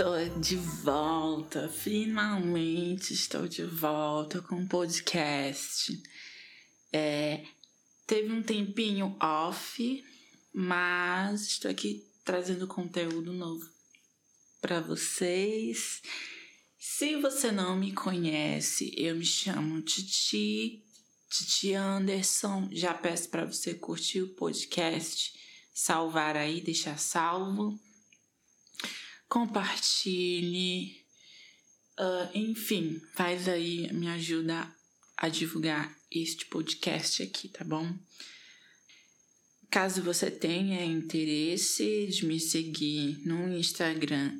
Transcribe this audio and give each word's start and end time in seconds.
Estou 0.00 0.40
de 0.40 0.56
volta, 0.56 1.68
finalmente 1.68 3.12
estou 3.12 3.46
de 3.46 3.64
volta 3.64 4.40
com 4.40 4.62
o 4.62 4.66
podcast. 4.66 5.92
É, 6.90 7.44
teve 8.06 8.32
um 8.32 8.42
tempinho 8.42 9.14
off, 9.20 10.02
mas 10.54 11.42
estou 11.42 11.70
aqui 11.70 12.02
trazendo 12.24 12.66
conteúdo 12.66 13.34
novo 13.34 13.68
para 14.58 14.80
vocês. 14.80 16.00
Se 16.78 17.16
você 17.16 17.52
não 17.52 17.76
me 17.76 17.92
conhece, 17.92 18.94
eu 18.96 19.14
me 19.14 19.26
chamo 19.26 19.82
Titi, 19.82 20.82
Titi 21.28 21.74
Anderson. 21.74 22.70
Já 22.72 22.94
peço 22.94 23.28
para 23.28 23.44
você 23.44 23.74
curtir 23.74 24.22
o 24.22 24.34
podcast, 24.34 25.34
salvar 25.74 26.38
aí, 26.38 26.62
deixar 26.62 26.98
salvo 26.98 27.78
compartilhe, 29.30 31.02
uh, 31.98 32.28
enfim, 32.34 33.00
faz 33.14 33.48
aí, 33.48 33.90
me 33.92 34.08
ajuda 34.08 34.70
a 35.16 35.28
divulgar 35.28 35.96
este 36.10 36.44
podcast 36.46 37.22
aqui, 37.22 37.48
tá 37.48 37.64
bom? 37.64 37.96
Caso 39.70 40.02
você 40.02 40.32
tenha 40.32 40.84
interesse 40.84 42.08
de 42.08 42.26
me 42.26 42.40
seguir 42.40 43.24
no 43.24 43.56
Instagram 43.56 44.36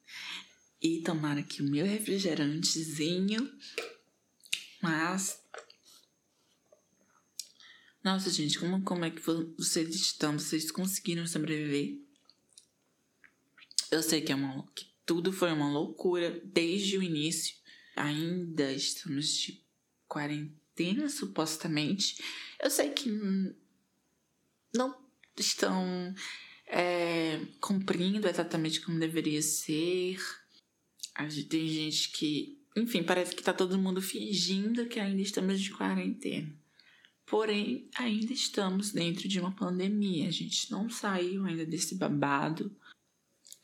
e 0.81 1.03
tomar 1.03 1.37
aqui 1.37 1.63
o 1.63 1.71
meu 1.71 1.85
refrigerantezinho. 1.85 3.51
Mas 4.81 5.42
nossa, 8.05 8.31
gente, 8.31 8.59
como, 8.59 8.83
como 8.83 9.05
é 9.05 9.11
que 9.11 9.23
vocês 9.57 9.95
estão? 9.95 10.39
Vocês 10.39 10.71
conseguiram 10.73 11.27
sobreviver? 11.27 11.99
Eu 13.91 14.03
sei 14.03 14.21
que, 14.21 14.33
é 14.33 14.35
uma, 14.35 14.67
que 14.75 14.87
tudo 15.07 15.33
foi 15.33 15.53
uma 15.53 15.71
loucura 15.71 16.41
desde 16.45 16.99
o 16.99 17.03
início. 17.03 17.55
Ainda 17.95 18.73
estamos 18.73 19.29
de 19.29 19.63
quarentena, 20.09 21.09
supostamente. 21.09 22.23
Eu 22.61 22.71
sei 22.71 22.91
que 22.91 23.09
não 24.75 24.97
estão 25.37 26.15
é, 26.67 27.39
cumprindo 27.61 28.27
exatamente 28.27 28.81
como 28.81 28.99
deveria 28.99 29.43
ser. 29.43 30.19
Tem 31.49 31.69
gente 31.69 32.11
que. 32.11 32.59
Enfim, 32.75 33.03
parece 33.03 33.37
que 33.37 33.43
tá 33.43 33.53
todo 33.53 33.79
mundo 33.79 34.01
fingindo 34.01 34.87
que 34.87 34.99
ainda 34.99 35.21
estamos 35.21 35.61
de 35.61 35.71
quarentena. 35.71 36.62
Porém, 37.33 37.89
ainda 37.95 38.31
estamos 38.35 38.93
dentro 38.93 39.27
de 39.27 39.41
uma 39.41 39.53
pandemia, 39.53 40.29
a 40.29 40.31
gente 40.31 40.71
não 40.71 40.91
saiu 40.91 41.47
ainda 41.47 41.65
desse 41.65 41.95
babado. 41.95 42.71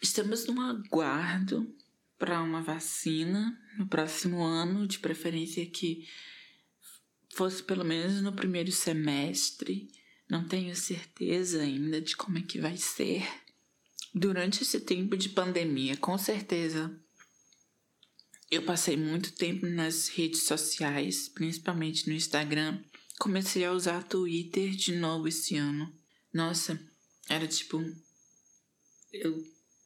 Estamos 0.01 0.47
no 0.47 0.59
aguardo 0.59 1.71
para 2.19 2.41
uma 2.41 2.63
vacina 2.63 3.61
no 3.77 3.87
próximo 3.87 4.43
ano, 4.43 4.89
de 4.89 4.99
preferência 4.99 5.67
que 5.67 6.09
fosse 7.35 7.63
pelo 7.63 7.85
menos 7.85 8.23
no 8.23 8.33
primeiro 8.33 8.73
semestre. 8.73 9.91
Não 10.31 10.49
tenho 10.49 10.75
certeza 10.75 11.61
ainda 11.61 12.01
de 12.01 12.17
como 12.17 12.39
é 12.39 12.41
que 12.41 12.59
vai 12.59 12.79
ser. 12.79 13.23
Durante 14.15 14.63
esse 14.63 14.81
tempo 14.81 15.15
de 15.15 15.29
pandemia, 15.29 15.95
com 15.99 16.17
certeza 16.17 16.99
eu 18.51 18.63
passei 18.63 18.97
muito 18.97 19.33
tempo 19.33 19.67
nas 19.67 20.09
redes 20.09 20.45
sociais, 20.45 21.29
principalmente 21.29 22.09
no 22.09 22.15
Instagram, 22.15 22.83
Comecei 23.19 23.65
a 23.65 23.73
usar 23.73 24.05
Twitter 24.05 24.71
de 24.71 24.95
novo 24.97 25.29
esse 25.29 25.57
ano. 25.57 25.93
Nossa, 26.33 26.81
era 27.29 27.47
tipo. 27.47 27.83
Eu 29.13 29.43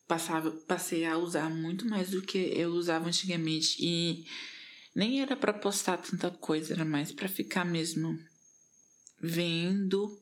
passava, 0.06 0.50
passei 0.50 1.04
a 1.04 1.16
usar 1.16 1.48
muito 1.48 1.86
mais 1.86 2.10
do 2.10 2.20
que 2.20 2.38
eu 2.38 2.72
usava 2.72 3.08
antigamente. 3.08 3.76
E 3.80 4.26
nem 4.94 5.22
era 5.22 5.34
para 5.34 5.54
postar 5.54 5.96
tanta 5.96 6.30
coisa, 6.30 6.74
era 6.74 6.84
mais 6.84 7.12
para 7.12 7.28
ficar 7.28 7.64
mesmo 7.64 8.18
vendo 9.20 10.20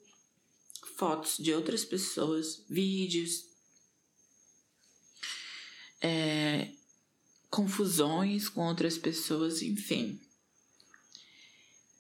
fotos 0.97 1.38
de 1.38 1.53
outras 1.54 1.84
pessoas, 1.84 2.62
vídeos, 2.69 3.47
é, 6.00 6.70
confusões 7.49 8.49
com 8.49 8.66
outras 8.66 8.97
pessoas, 8.97 9.62
enfim. 9.62 10.20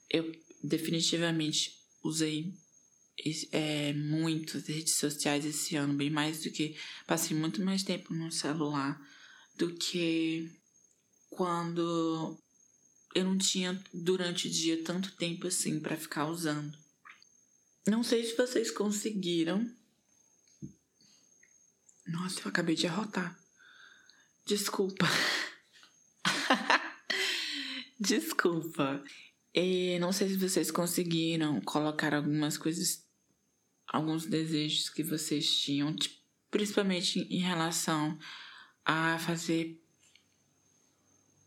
Eu 0.08 0.30
definitivamente 0.62 1.74
usei 2.02 2.52
é, 3.52 3.92
muito 3.92 4.56
as 4.56 4.66
redes 4.66 4.94
sociais 4.94 5.44
esse 5.44 5.76
ano, 5.76 5.94
bem 5.94 6.10
mais 6.10 6.42
do 6.42 6.50
que. 6.50 6.76
Passei 7.06 7.36
muito 7.36 7.62
mais 7.62 7.82
tempo 7.82 8.14
no 8.14 8.30
celular 8.32 9.00
do 9.56 9.74
que 9.74 10.50
quando 11.28 12.38
eu 13.14 13.24
não 13.24 13.36
tinha 13.36 13.82
durante 13.92 14.48
o 14.48 14.50
dia 14.50 14.82
tanto 14.84 15.16
tempo 15.16 15.46
assim 15.46 15.80
para 15.80 15.96
ficar 15.96 16.26
usando. 16.26 16.78
Não 17.86 18.02
sei 18.02 18.24
se 18.24 18.36
vocês 18.36 18.70
conseguiram. 18.70 19.66
Nossa, 22.06 22.40
eu 22.40 22.48
acabei 22.48 22.74
de 22.74 22.86
arrotar. 22.86 23.38
Desculpa. 24.46 25.06
Desculpa. 27.98 29.02
E 29.54 29.98
não 29.98 30.12
sei 30.12 30.28
se 30.28 30.36
vocês 30.36 30.70
conseguiram 30.70 31.60
colocar 31.60 32.14
algumas 32.14 32.56
coisas, 32.56 33.04
alguns 33.86 34.26
desejos 34.26 34.88
que 34.88 35.02
vocês 35.02 35.60
tinham, 35.60 35.94
tipo, 35.94 36.16
principalmente 36.50 37.20
em 37.30 37.40
relação 37.40 38.18
a 38.84 39.18
fazer. 39.18 39.80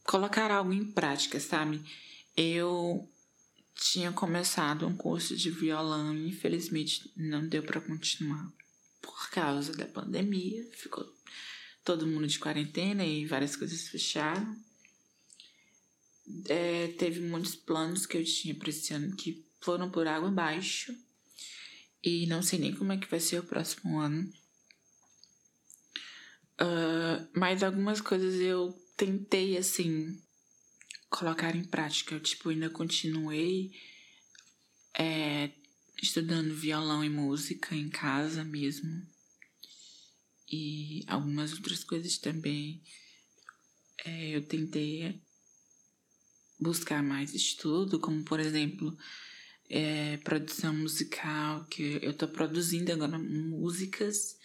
colocar 0.04 0.52
algo 0.52 0.74
em 0.74 0.92
prática, 0.92 1.40
sabe? 1.40 1.82
Eu 2.36 3.10
tinha 3.76 4.12
começado 4.12 4.86
um 4.86 4.96
curso 4.96 5.36
de 5.36 5.50
violão 5.50 6.14
e 6.16 6.28
infelizmente 6.28 7.12
não 7.16 7.48
deu 7.48 7.64
para 7.64 7.82
continuar 7.82 8.52
por 9.02 9.30
causa 9.30 9.74
da 9.74 9.86
pandemia. 9.86 10.70
Ficou 10.74 11.06
todo 11.84 12.08
mundo 12.08 12.28
de 12.28 12.40
quarentena 12.40 13.06
e 13.06 13.26
várias 13.26 13.56
coisas 13.56 13.88
fecharam 13.88 14.56
é, 16.48 16.88
teve 16.98 17.20
muitos 17.22 17.56
planos 17.56 18.06
que 18.06 18.18
eu 18.18 18.24
tinha 18.24 18.56
para 18.56 18.70
esse 18.70 18.94
ano 18.94 19.16
que 19.16 19.46
foram 19.62 19.90
por 19.90 20.08
água 20.08 20.30
abaixo. 20.30 20.96
E 22.04 22.26
não 22.28 22.42
sei 22.42 22.60
nem 22.60 22.76
como 22.76 22.92
é 22.92 22.98
que 22.98 23.10
vai 23.10 23.20
ser 23.20 23.40
o 23.40 23.46
próximo 23.46 24.00
ano. 24.00 24.30
Uh, 26.62 27.28
mas 27.36 27.64
algumas 27.64 28.02
coisas 28.02 28.36
eu 28.36 28.74
tentei, 28.98 29.58
assim, 29.58 30.22
colocar 31.10 31.56
em 31.56 31.64
prática. 31.64 32.14
Eu, 32.14 32.20
tipo, 32.20 32.50
ainda 32.50 32.70
continuei 32.70 33.72
é, 34.98 35.52
estudando 36.02 36.54
violão 36.54 37.04
e 37.04 37.10
música 37.10 37.76
em 37.76 37.90
casa 37.90 38.44
mesmo. 38.44 39.08
E 40.52 41.04
algumas 41.08 41.54
outras 41.54 41.84
coisas 41.84 42.18
também. 42.18 42.82
É, 44.06 44.36
eu 44.36 44.46
tentei 44.46 45.22
buscar 46.64 47.04
mais 47.04 47.34
estudo, 47.36 48.00
como 48.00 48.24
por 48.24 48.40
exemplo, 48.40 48.98
é, 49.70 50.18
produção 50.18 50.74
musical, 50.74 51.66
que 51.66 52.00
eu 52.02 52.14
tô 52.14 52.28
produzindo 52.28 52.92
agora 52.92 53.20
músicas. 53.20 54.38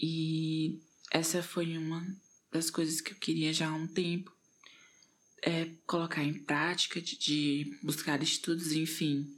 E 0.00 0.80
essa 1.10 1.42
foi 1.42 1.76
uma 1.76 2.06
das 2.50 2.70
coisas 2.70 3.00
que 3.00 3.12
eu 3.12 3.16
queria 3.16 3.52
já 3.52 3.68
há 3.68 3.74
um 3.74 3.86
tempo. 3.86 4.32
É, 5.42 5.70
colocar 5.86 6.24
em 6.24 6.32
prática, 6.32 7.00
de, 7.00 7.18
de 7.18 7.78
buscar 7.82 8.22
estudos, 8.22 8.72
enfim. 8.72 9.30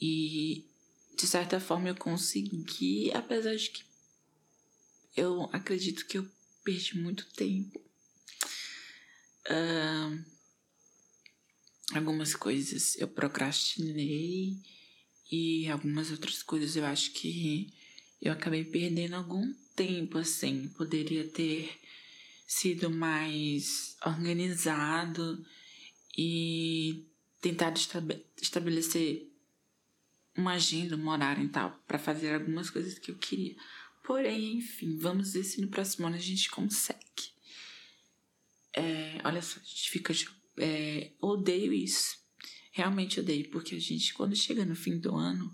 E 0.00 0.64
de 1.16 1.26
certa 1.26 1.60
forma 1.60 1.88
eu 1.88 1.94
consegui, 1.94 3.12
apesar 3.12 3.54
de 3.54 3.70
que 3.70 3.84
eu 5.16 5.48
acredito 5.52 6.06
que 6.06 6.18
eu 6.18 6.28
perdi 6.64 6.96
muito 6.96 7.26
tempo. 7.34 7.80
Uh, 9.50 10.24
algumas 11.94 12.34
coisas 12.34 12.96
eu 12.96 13.08
procrastinei 13.08 14.56
e 15.30 15.68
algumas 15.68 16.10
outras 16.10 16.42
coisas 16.42 16.76
eu 16.76 16.84
acho 16.84 17.12
que 17.12 17.72
eu 18.20 18.32
acabei 18.32 18.64
perdendo 18.64 19.14
algum 19.14 19.52
tempo 19.76 20.18
assim. 20.18 20.68
Poderia 20.76 21.26
ter 21.28 21.70
sido 22.46 22.90
mais 22.90 23.96
organizado 24.04 25.44
e 26.16 27.06
tentado 27.40 27.78
estabelecer 28.40 29.28
uma 30.36 30.54
agenda, 30.54 30.96
um 30.96 31.08
horário 31.08 31.44
e 31.44 31.48
tal, 31.48 31.78
para 31.86 31.98
fazer 31.98 32.34
algumas 32.34 32.70
coisas 32.70 32.98
que 32.98 33.10
eu 33.10 33.16
queria. 33.16 33.56
Porém, 34.04 34.56
enfim, 34.56 34.96
vamos 34.96 35.32
ver 35.32 35.44
se 35.44 35.60
no 35.60 35.68
próximo 35.68 36.06
ano 36.06 36.16
a 36.16 36.20
gente 36.20 36.48
consegue. 36.50 36.98
É, 38.72 39.20
olha 39.24 39.42
só, 39.42 39.60
a 39.60 39.64
gente 39.64 39.90
fica. 39.90 40.14
É, 40.58 41.12
odeio 41.20 41.72
isso. 41.72 42.16
Realmente 42.72 43.20
odeio, 43.20 43.50
porque 43.50 43.74
a 43.74 43.80
gente, 43.80 44.14
quando 44.14 44.36
chega 44.36 44.64
no 44.64 44.76
fim 44.76 44.98
do 44.98 45.14
ano, 45.14 45.50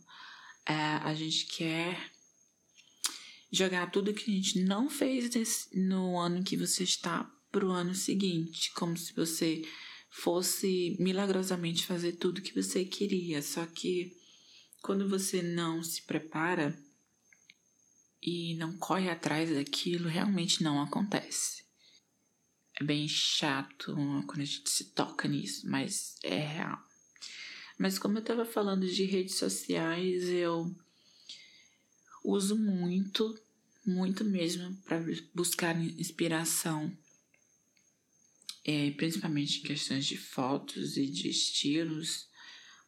é, 0.67 0.75
a 0.75 1.15
gente 1.15 1.47
quer 1.47 2.11
jogar 3.51 3.91
tudo 3.91 4.13
que 4.13 4.31
a 4.31 4.35
gente 4.35 4.61
não 4.61 4.91
fez 4.91 5.31
desse, 5.31 5.79
no 5.79 6.19
ano 6.19 6.43
que 6.43 6.57
você 6.57 6.83
está 6.83 7.31
pro 7.51 7.71
ano 7.71 7.95
seguinte, 7.95 8.73
como 8.75 8.97
se 8.97 9.15
você 9.15 9.63
fosse 10.11 10.97
milagrosamente 10.99 11.87
fazer 11.87 12.13
tudo 12.13 12.43
que 12.43 12.55
você 12.55 12.85
queria. 12.85 13.43
Só 13.43 13.65
que 13.67 14.13
quando 14.83 15.09
você 15.09 15.43
não 15.43 15.83
se 15.83 16.03
prepara 16.03 16.77
e 18.23 18.55
não 18.57 18.77
corre 18.79 19.09
atrás 19.09 19.51
daquilo, 19.51 20.09
realmente 20.09 20.63
não 20.63 20.81
acontece. 20.81 21.64
É 22.81 22.83
bem 22.85 23.07
chato 23.07 23.95
quando 24.27 24.41
a 24.41 24.45
gente 24.45 24.69
se 24.69 24.87
toca 24.87 25.29
nisso, 25.29 25.69
mas 25.69 26.17
é 26.23 26.39
real. 26.39 26.83
Mas 27.79 27.99
como 27.99 28.19
eu 28.19 28.21
estava 28.21 28.45
falando 28.45 28.87
de 28.87 29.05
redes 29.05 29.37
sociais, 29.37 30.25
eu 30.29 30.75
uso 32.25 32.57
muito, 32.57 33.39
muito 33.87 34.25
mesmo 34.25 34.75
para 34.85 35.01
buscar 35.35 35.81
inspiração, 35.81 36.97
é, 38.65 38.91
principalmente 38.93 39.59
em 39.59 39.63
questões 39.63 40.07
de 40.07 40.17
fotos 40.17 40.97
e 40.97 41.07
de 41.07 41.29
estilos 41.29 42.29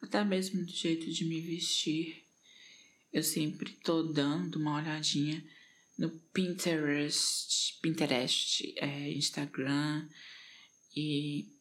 até 0.01 0.23
mesmo 0.23 0.65
do 0.65 0.71
jeito 0.71 1.11
de 1.11 1.25
me 1.25 1.39
vestir. 1.39 2.23
Eu 3.11 3.23
sempre 3.23 3.71
tô 3.83 4.03
dando 4.03 4.57
uma 4.57 4.75
olhadinha 4.75 5.43
no 5.97 6.11
Pinterest, 6.31 7.79
Pinterest, 7.81 8.73
é, 8.77 9.11
Instagram 9.13 10.07
e 10.95 11.51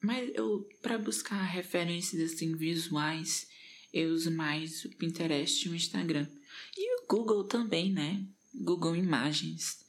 mas 0.00 0.30
eu 0.34 0.68
para 0.80 0.98
buscar 0.98 1.42
referências 1.42 2.32
assim 2.32 2.54
visuais, 2.56 3.48
eu 3.92 4.12
uso 4.12 4.30
mais 4.30 4.84
o 4.84 4.90
Pinterest 4.90 5.66
e 5.66 5.70
o 5.70 5.74
Instagram. 5.74 6.28
E 6.76 6.96
o 6.96 7.06
Google 7.08 7.44
também, 7.44 7.92
né? 7.92 8.24
Google 8.54 8.94
Imagens. 8.94 9.80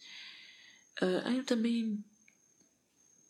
Uh, 1.00 1.30
eu 1.38 1.46
também 1.46 2.04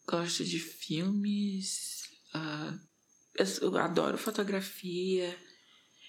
gosto 0.07 0.43
de 0.45 0.57
filmes, 0.57 2.03
uh, 2.33 2.79
eu 3.61 3.77
adoro 3.77 4.17
fotografia. 4.17 5.37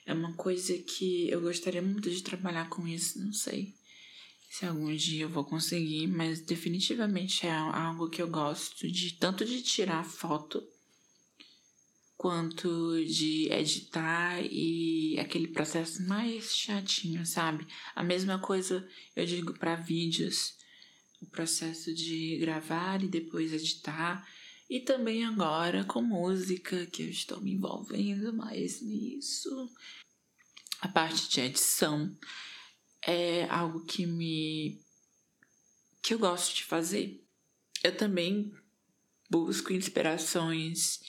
É 0.07 0.15
uma 0.15 0.35
coisa 0.35 0.77
que 0.79 1.29
eu 1.29 1.41
gostaria 1.41 1.83
muito 1.83 2.09
de 2.11 2.23
trabalhar 2.23 2.69
com 2.69 2.87
isso, 2.87 3.21
não 3.21 3.33
sei 3.33 3.75
se 4.51 4.67
algum 4.67 4.93
dia 4.97 5.23
eu 5.23 5.29
vou 5.29 5.45
conseguir, 5.45 6.09
mas 6.09 6.41
definitivamente 6.41 7.47
é 7.47 7.53
algo 7.53 8.11
que 8.11 8.21
eu 8.21 8.29
gosto 8.29 8.91
de 8.91 9.13
tanto 9.13 9.45
de 9.45 9.63
tirar 9.63 10.05
foto 10.05 10.61
quanto 12.17 13.03
de 13.05 13.49
editar 13.49 14.43
e 14.43 15.17
aquele 15.21 15.47
processo 15.47 16.03
mais 16.03 16.53
chatinho, 16.53 17.25
sabe? 17.25 17.65
A 17.95 18.03
mesma 18.03 18.41
coisa 18.41 18.87
eu 19.15 19.25
digo 19.25 19.57
para 19.57 19.77
vídeos, 19.77 20.55
o 21.23 21.27
processo 21.27 21.95
de 21.95 22.37
gravar 22.39 23.05
e 23.05 23.09
depois 23.09 23.53
editar 23.53 24.29
e 24.69 24.81
também 24.81 25.25
agora 25.25 25.85
com 25.85 26.03
música, 26.03 26.87
que 26.87 27.05
eu 27.05 27.09
estou 27.09 27.41
me 27.41 27.53
envolvendo 27.53 28.33
mais 28.33 28.83
nisso. 28.83 29.71
A 30.81 30.89
parte 30.89 31.31
de 31.31 31.41
edição 31.41 32.17
é 33.03 33.45
algo 33.51 33.85
que 33.85 34.07
me 34.07 34.81
que 36.03 36.15
eu 36.15 36.19
gosto 36.19 36.55
de 36.55 36.65
fazer. 36.65 37.25
Eu 37.83 37.97
também 37.97 38.53
busco 39.29 39.73
inspirações 39.73 41.01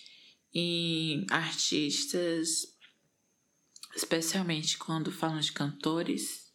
em 0.53 1.25
artistas, 1.29 2.77
especialmente 3.95 4.77
quando 4.77 5.11
falam 5.11 5.39
de 5.39 5.51
cantores. 5.51 6.51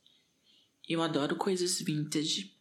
Eu 0.88 1.02
adoro 1.02 1.36
coisas 1.36 1.80
vintage. 1.80 2.54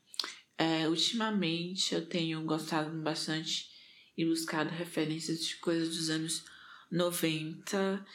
É, 0.58 0.88
ultimamente 0.88 1.94
eu 1.94 2.08
tenho 2.08 2.44
gostado 2.46 3.02
bastante 3.02 3.70
e 4.18 4.26
buscado 4.26 4.70
referências 4.70 5.46
de 5.46 5.58
coisas 5.58 5.96
dos 5.96 6.10
anos 6.10 6.46
90. 6.90 8.06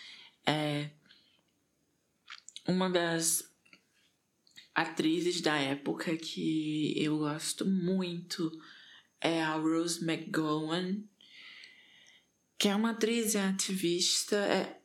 É, 0.46 0.90
uma 2.66 2.88
das 2.88 3.49
atrizes 4.74 5.40
da 5.40 5.56
época 5.56 6.16
que 6.16 6.94
eu 6.96 7.18
gosto 7.18 7.66
muito 7.66 8.50
é 9.20 9.42
a 9.42 9.54
Rose 9.54 10.02
McGowan, 10.02 11.02
que 12.58 12.68
é 12.68 12.74
uma 12.74 12.90
atriz 12.90 13.34
e 13.34 13.38
ativista. 13.38 14.36
É, 14.36 14.80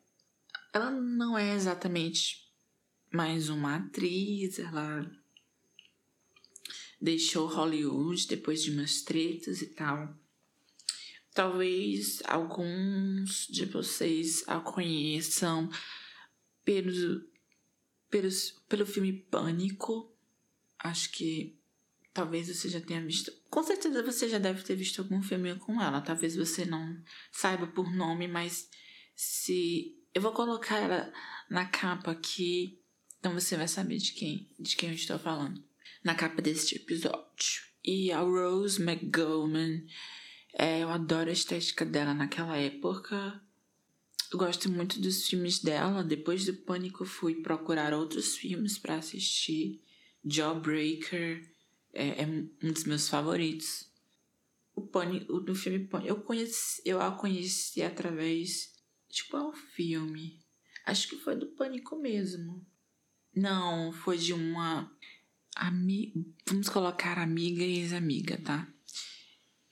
ela 0.74 0.92
não 0.92 1.38
é 1.38 1.54
exatamente 1.54 2.46
mais 3.12 3.50
uma 3.50 3.78
atriz, 3.78 4.60
ela 4.60 5.10
deixou 7.00 7.48
Hollywood 7.48 8.28
depois 8.28 8.64
de 8.64 8.72
umas 8.72 9.02
tretas 9.02 9.62
e 9.62 9.68
tal. 9.68 10.18
Talvez 11.34 12.22
alguns 12.26 13.48
de 13.48 13.66
vocês 13.66 14.44
a 14.48 14.60
conheçam 14.60 15.70
pelo, 16.64 17.22
pelo, 18.68 18.86
filme 18.86 19.14
Pânico. 19.14 20.12
Acho 20.80 21.12
que 21.12 21.58
talvez 22.14 22.48
você 22.48 22.70
já 22.70 22.80
tenha 22.80 23.02
visto. 23.02 23.32
Com 23.50 23.64
certeza 23.64 24.04
você 24.04 24.30
já 24.30 24.38
deve 24.38 24.64
ter 24.64 24.76
visto 24.76 25.02
algum 25.02 25.22
filme 25.22 25.56
com 25.56 25.82
ela. 25.82 26.02
Talvez 26.02 26.36
você 26.36 26.66
não 26.66 27.02
saiba 27.32 27.68
por 27.68 27.92
nome, 27.92 28.28
mas 28.28 28.70
se. 29.16 29.96
Eu 30.14 30.22
vou 30.22 30.32
colocar 30.32 30.78
ela 30.78 31.12
na 31.50 31.66
capa 31.66 32.12
aqui. 32.12 32.80
Então 33.20 33.34
você 33.34 33.58
vai 33.58 33.68
saber 33.68 33.98
de 33.98 34.14
quem, 34.14 34.50
de 34.60 34.76
quem 34.76 34.90
eu 34.90 34.96
estou 34.96 35.20
falando. 35.20 35.64
Na 36.04 36.16
capa 36.16 36.42
deste 36.42 36.76
episódio. 36.76 37.66
E 37.84 38.12
a 38.12 38.20
Rose 38.20 38.82
McGowan 38.82 39.82
é, 40.58 40.80
eu 40.80 40.90
adoro 40.90 41.30
a 41.30 41.34
estética 41.34 41.86
dela 41.86 42.14
naquela 42.14 42.56
época. 42.56 43.42
Gosto 44.32 44.70
muito 44.70 45.00
dos 45.00 45.28
filmes 45.28 45.60
dela. 45.60 46.04
Depois 46.04 46.46
do 46.46 46.54
Pânico, 46.54 47.06
fui 47.06 47.36
procurar 47.36 47.94
outros 47.94 48.36
filmes 48.36 48.78
para 48.78 48.96
assistir. 48.96 49.82
Jawbreaker 50.24 51.48
é, 51.94 52.24
é, 52.24 52.26
um 52.26 52.72
dos 52.72 52.84
meus 52.84 53.08
favoritos. 53.08 53.92
O 54.76 54.82
Pânico, 54.82 55.40
no 55.40 55.56
filme 55.56 55.80
Pânico, 55.88 56.10
eu, 56.10 56.22
conheci, 56.22 56.82
eu 56.84 57.02
a 57.02 57.12
conheci 57.12 57.82
através 57.82 58.74
de 59.10 59.24
qual 59.26 59.54
filme? 59.54 60.40
Acho 60.86 61.08
que 61.08 61.18
foi 61.18 61.36
do 61.36 61.48
Pânico 61.48 61.96
mesmo. 61.96 62.66
Não, 63.36 63.92
foi 63.92 64.18
de 64.18 64.34
uma. 64.34 64.92
Ami... 65.56 66.14
Vamos 66.48 66.70
colocar 66.70 67.18
amiga 67.18 67.64
e 67.64 67.80
ex-amiga, 67.80 68.38
tá? 68.44 68.68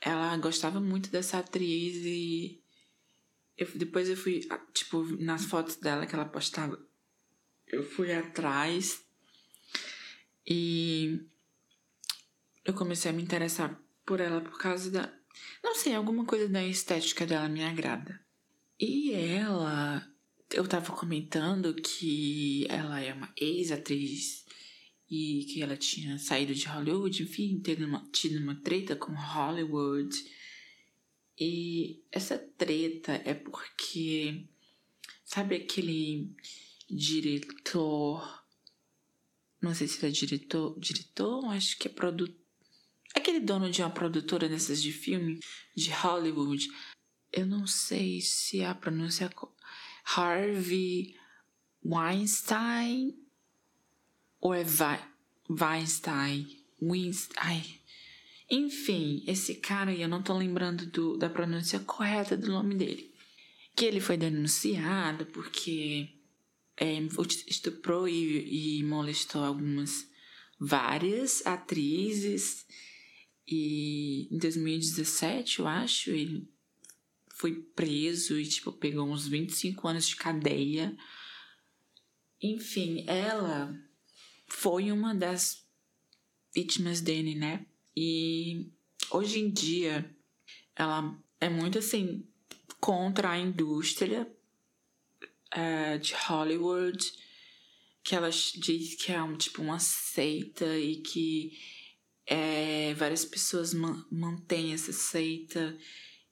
ela 0.03 0.36
gostava 0.38 0.81
muito 0.81 1.10
dessa 1.10 1.39
atriz 1.39 1.95
e 2.05 2.62
eu, 3.57 3.67
depois 3.75 4.10
eu 4.10 4.17
fui, 4.17 4.48
tipo, 4.74 5.03
nas 5.22 5.45
fotos 5.45 5.75
dela 5.75 6.05
que 6.05 6.15
ela 6.15 6.25
postava, 6.25 6.79
eu 7.67 7.83
fui 7.83 8.13
atrás 8.13 9.03
e 10.45 11.22
eu 12.65 12.74
comecei 12.74 13.12
a 13.12 13.13
me 13.13 13.24
interessar 13.24 13.81
por 14.05 14.19
ela 14.19 14.41
por 14.41 14.57
causa 14.57 14.91
da. 14.91 15.13
Não 15.63 15.75
sei, 15.75 15.95
alguma 15.95 16.25
coisa 16.25 16.48
da 16.48 16.63
estética 16.63 17.25
dela 17.25 17.48
me 17.50 17.63
agrada. 17.63 18.19
E 18.79 19.13
ela 19.13 20.07
eu 20.53 20.67
tava 20.67 20.91
comentando 20.93 21.74
que 21.74 22.65
ela 22.69 23.01
é 23.01 23.13
uma 23.13 23.33
ex-atriz 23.36 24.45
e 25.10 25.45
que 25.45 25.62
ela 25.62 25.75
tinha 25.75 26.17
saído 26.17 26.53
de 26.53 26.67
Hollywood, 26.67 27.24
enfim, 27.24 27.60
tendo 27.63 27.86
uma, 27.86 28.07
tido 28.12 28.41
uma 28.41 28.55
treta 28.55 28.95
com 28.95 29.13
Hollywood. 29.13 30.15
E 31.39 32.03
essa 32.11 32.37
treta 32.37 33.13
é 33.25 33.33
porque, 33.33 34.47
sabe 35.25 35.55
aquele 35.55 36.35
diretor, 36.89 38.43
não 39.61 39.73
sei 39.73 39.87
se 39.87 40.05
é 40.05 40.09
diretor, 40.09 40.79
diretor, 40.79 41.45
acho 41.45 41.77
que 41.77 41.87
é 41.87 41.91
produtor, 41.91 42.35
aquele 43.15 43.39
dono 43.39 43.71
de 43.71 43.81
uma 43.81 43.89
produtora 43.89 44.47
dessas 44.47 44.81
de 44.81 44.91
filme, 44.91 45.39
de 45.75 45.91
Hollywood, 45.91 46.67
eu 47.31 47.47
não 47.47 47.65
sei 47.65 48.21
se 48.21 48.63
a 48.63 48.75
pronúncia 48.75 49.29
Harvey 50.05 51.15
Weinstein 51.83 53.17
ou 54.39 54.53
é 54.53 54.63
Weinstein? 55.49 56.47
Weinstein. 56.81 57.79
Enfim, 58.50 59.23
esse 59.25 59.55
cara 59.55 59.91
aí, 59.91 60.01
eu 60.01 60.07
não 60.07 60.21
tô 60.21 60.38
lembrando 60.38 60.85
do, 60.88 61.17
da 61.17 61.29
pronúncia 61.29 61.79
correta 61.79 62.38
do 62.38 62.51
nome 62.51 62.75
dele. 62.75 63.13
Que 63.75 63.85
ele 63.85 64.00
foi 64.00 64.17
denunciado 64.17 65.25
porque 65.27 66.09
é, 66.77 67.00
estuprou 67.47 68.07
e, 68.07 68.79
e 68.79 68.83
molestou 68.83 69.43
algumas, 69.43 70.07
várias 70.59 71.45
atrizes. 71.45 72.65
E 73.47 74.27
em 74.31 74.38
2017, 74.38 75.59
eu 75.59 75.67
acho, 75.67 76.12
ele 76.12 76.47
foi 77.35 77.55
preso 77.55 78.39
e, 78.39 78.47
tipo, 78.47 78.71
pegou 78.71 79.07
uns 79.07 79.27
25 79.27 79.88
anos 79.88 80.07
de 80.07 80.15
cadeia. 80.15 80.95
Enfim, 82.41 83.03
ela 83.07 83.73
foi 84.47 84.91
uma 84.91 85.15
das 85.15 85.65
vítimas 86.53 87.01
dele, 87.01 87.35
né? 87.35 87.65
E 87.95 88.71
hoje 89.12 89.39
em 89.39 89.50
dia 89.50 90.09
ela 90.75 91.17
é 91.39 91.50
muito 91.50 91.77
assim 91.77 92.27
contra 92.79 93.31
a 93.31 93.39
indústria 93.39 94.27
uh, 95.55 96.00
de 96.00 96.13
Hollywood, 96.13 97.13
que 98.03 98.15
ela 98.15 98.29
diz 98.29 98.95
que 98.95 99.12
é 99.12 99.21
um, 99.21 99.38
tipo 99.38 99.62
uma 99.62 99.79
seita 99.79 100.77
e 100.77 100.97
que 100.97 101.57
é, 102.25 102.93
várias 102.95 103.25
pessoas 103.25 103.73
man 103.73 104.05
mantêm 104.12 104.73
essa 104.73 104.91
seita 104.91 105.77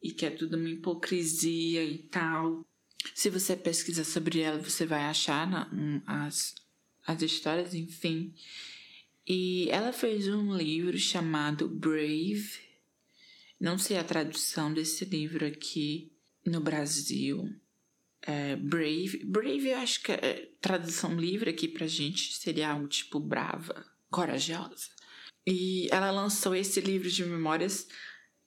e 0.02 0.12
que 0.12 0.26
é 0.26 0.32
tudo 0.32 0.58
uma 0.58 0.70
hipocrisia 0.70 1.84
e 1.84 2.00
tal. 2.00 2.66
Se 3.14 3.30
você 3.30 3.56
pesquisar 3.56 4.04
sobre 4.04 4.40
ela, 4.40 4.60
você 4.60 4.86
vai 4.86 5.04
achar 5.04 5.50
na, 5.50 5.70
um, 5.74 6.02
as, 6.06 6.56
as 7.06 7.22
histórias, 7.22 7.74
enfim. 7.74 8.34
E 9.28 9.70
ela 9.70 9.94
fez 9.94 10.28
um 10.28 10.56
livro 10.56 10.98
chamado 10.98 11.70
Brave. 11.70 12.60
Não 13.60 13.78
sei 13.78 13.98
a 13.98 14.04
tradução 14.04 14.74
desse 14.74 15.06
livro 15.06 15.46
aqui 15.46 16.12
no 16.46 16.60
Brasil. 16.60 17.48
É, 18.24 18.56
Brave. 18.56 19.24
Brave, 19.26 19.70
eu 19.70 19.78
acho 19.78 20.02
que 20.02 20.12
é 20.12 20.50
tradução 20.60 21.20
livre 21.20 21.50
aqui 21.50 21.68
pra 21.68 21.88
gente 21.88 22.34
seria 22.34 22.72
algo 22.72 22.88
tipo 22.88 23.20
brava, 23.20 23.86
corajosa. 24.10 24.90
E 25.46 25.88
ela 25.92 26.12
lançou 26.12 26.56
esse 26.56 26.80
livro 26.82 27.10
de 27.10 27.26
memórias 27.26 27.88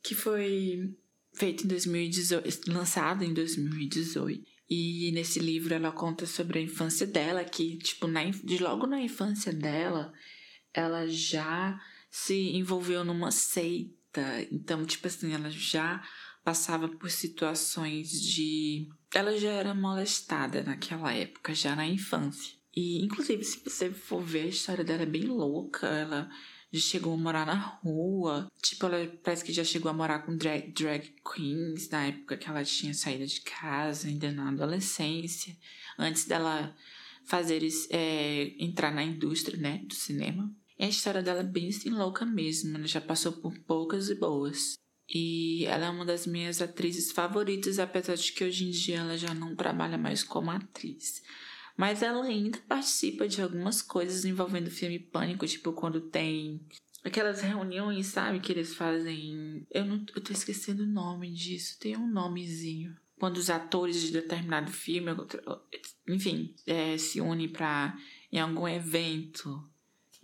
que 0.03 0.15
foi 0.15 0.95
feito 1.33 1.65
em 1.65 1.69
2018, 1.69 2.73
lançado 2.73 3.25
em 3.25 3.35
2018. 3.35 4.45
E 4.69 5.11
nesse 5.13 5.39
livro 5.41 5.75
ela 5.75 5.93
conta 5.93 6.27
sobre 6.27 6.59
a 6.59 6.63
infância 6.63 7.07
dela, 7.07 7.45
que, 7.45 7.77
tipo, 7.79 8.07
na, 8.07 8.25
de 8.25 8.59
logo 8.59 8.87
na 8.87 9.01
infância 9.01 9.53
dela, 9.53 10.13
ela 10.75 11.07
já 11.07 11.81
se 12.11 12.51
envolveu 12.51 13.05
numa 13.05 13.31
seita. 13.31 14.47
Então, 14.51 14.85
tipo 14.85 15.07
assim, 15.07 15.33
ela 15.33 15.49
já 15.49 16.03
passava 16.45 16.89
por 16.89 17.11
situações 17.11 18.11
de. 18.11 18.89
Ela 19.15 19.39
já 19.39 19.51
era 19.51 19.75
molestada 19.75 20.63
naquela 20.63 21.13
época, 21.13 21.55
já 21.55 21.75
na 21.75 21.87
infância. 21.87 22.55
E, 22.77 23.05
inclusive, 23.05 23.45
se 23.45 23.63
você 23.65 23.91
for 23.91 24.21
ver, 24.21 24.43
a 24.43 24.49
história 24.49 24.85
dela 24.85 25.03
é 25.03 25.07
bem 25.07 25.27
louca. 25.27 25.87
Ela 25.87 26.29
já 26.73 26.81
chegou 26.81 27.15
a 27.15 27.17
morar 27.17 27.47
na 27.47 27.55
rua. 27.55 28.51
Tipo, 28.61 28.87
ela 28.87 29.07
parece 29.23 29.45
que 29.45 29.53
já 29.53 29.63
chegou 29.63 29.91
a 29.91 29.95
morar 29.95 30.21
com 30.21 30.37
drag, 30.37 30.73
drag 30.73 31.15
queens 31.35 31.89
na 31.89 32.07
época 32.07 32.37
que 32.37 32.49
ela 32.49 32.65
tinha 32.65 32.93
saído 32.93 33.27
de 33.27 33.41
casa, 33.43 34.09
ainda 34.09 34.33
na 34.33 34.49
adolescência. 34.49 35.57
Antes 35.97 36.25
dela 36.25 36.75
fazer 37.27 37.67
é, 37.91 38.55
entrar 38.59 38.93
na 38.93 39.03
indústria, 39.03 39.57
né, 39.57 39.79
do 39.87 39.95
cinema. 39.95 40.55
E 40.79 40.85
a 40.85 40.89
história 40.89 41.23
dela 41.23 41.41
é 41.41 41.45
bem 41.45 41.69
assim 41.69 41.91
louca 41.91 42.25
mesmo. 42.25 42.77
Ela 42.77 42.87
já 42.87 43.01
passou 43.01 43.33
por 43.33 43.59
poucas 43.61 44.09
e 44.09 44.15
boas. 44.15 44.75
E 45.09 45.65
ela 45.67 45.87
é 45.87 45.91
uma 45.91 46.05
das 46.05 46.27
minhas 46.27 46.63
atrizes 46.63 47.13
favoritas, 47.13 47.79
apesar 47.79 48.15
de 48.17 48.33
que 48.33 48.45
hoje 48.45 48.65
em 48.65 48.71
dia 48.71 48.99
ela 48.99 49.17
já 49.17 49.35
não 49.35 49.55
trabalha 49.55 49.99
mais 49.99 50.23
como 50.23 50.51
atriz. 50.51 51.23
Mas 51.77 52.03
ela 52.03 52.25
ainda 52.25 52.59
participa 52.69 53.29
de 53.29 53.43
algumas 53.43 53.83
coisas 53.83 54.25
envolvendo 54.25 54.69
o 54.69 54.73
filme 54.73 54.99
Pânico, 54.99 55.47
tipo 55.47 55.73
quando 55.73 56.01
tem 56.01 56.61
aquelas 57.03 57.43
reuniões, 57.43 58.07
sabe, 58.07 58.41
que 58.41 58.53
eles 58.53 58.75
fazem. 58.75 59.67
Eu 59.71 59.85
não 59.85 60.05
eu 60.15 60.23
tô 60.23 60.33
esquecendo 60.33 60.85
o 60.85 60.87
nome 60.87 61.33
disso, 61.33 61.79
tem 61.79 61.97
um 61.97 62.09
nomezinho. 62.09 62.97
Quando 63.19 63.37
os 63.37 63.51
atores 63.51 64.01
de 64.01 64.11
determinado 64.11 64.71
filme, 64.71 65.11
enfim, 66.09 66.55
é, 66.67 66.97
se 66.97 67.21
unem 67.21 67.49
para 67.49 67.97
em 68.33 68.41
algum 68.41 68.67
evento 68.67 69.69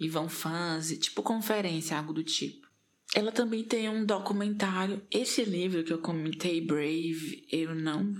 e 0.00 0.08
vão 0.08 0.28
fãs, 0.28 0.88
tipo 0.98 1.22
conferência, 1.22 1.96
algo 1.96 2.14
do 2.14 2.24
tipo. 2.24 2.66
Ela 3.14 3.30
também 3.30 3.62
tem 3.62 3.88
um 3.88 4.04
documentário. 4.04 5.02
Esse 5.10 5.44
livro 5.44 5.84
que 5.84 5.92
eu 5.92 5.98
comentei, 5.98 6.60
Brave, 6.60 7.46
eu 7.52 7.74
não 7.74 8.14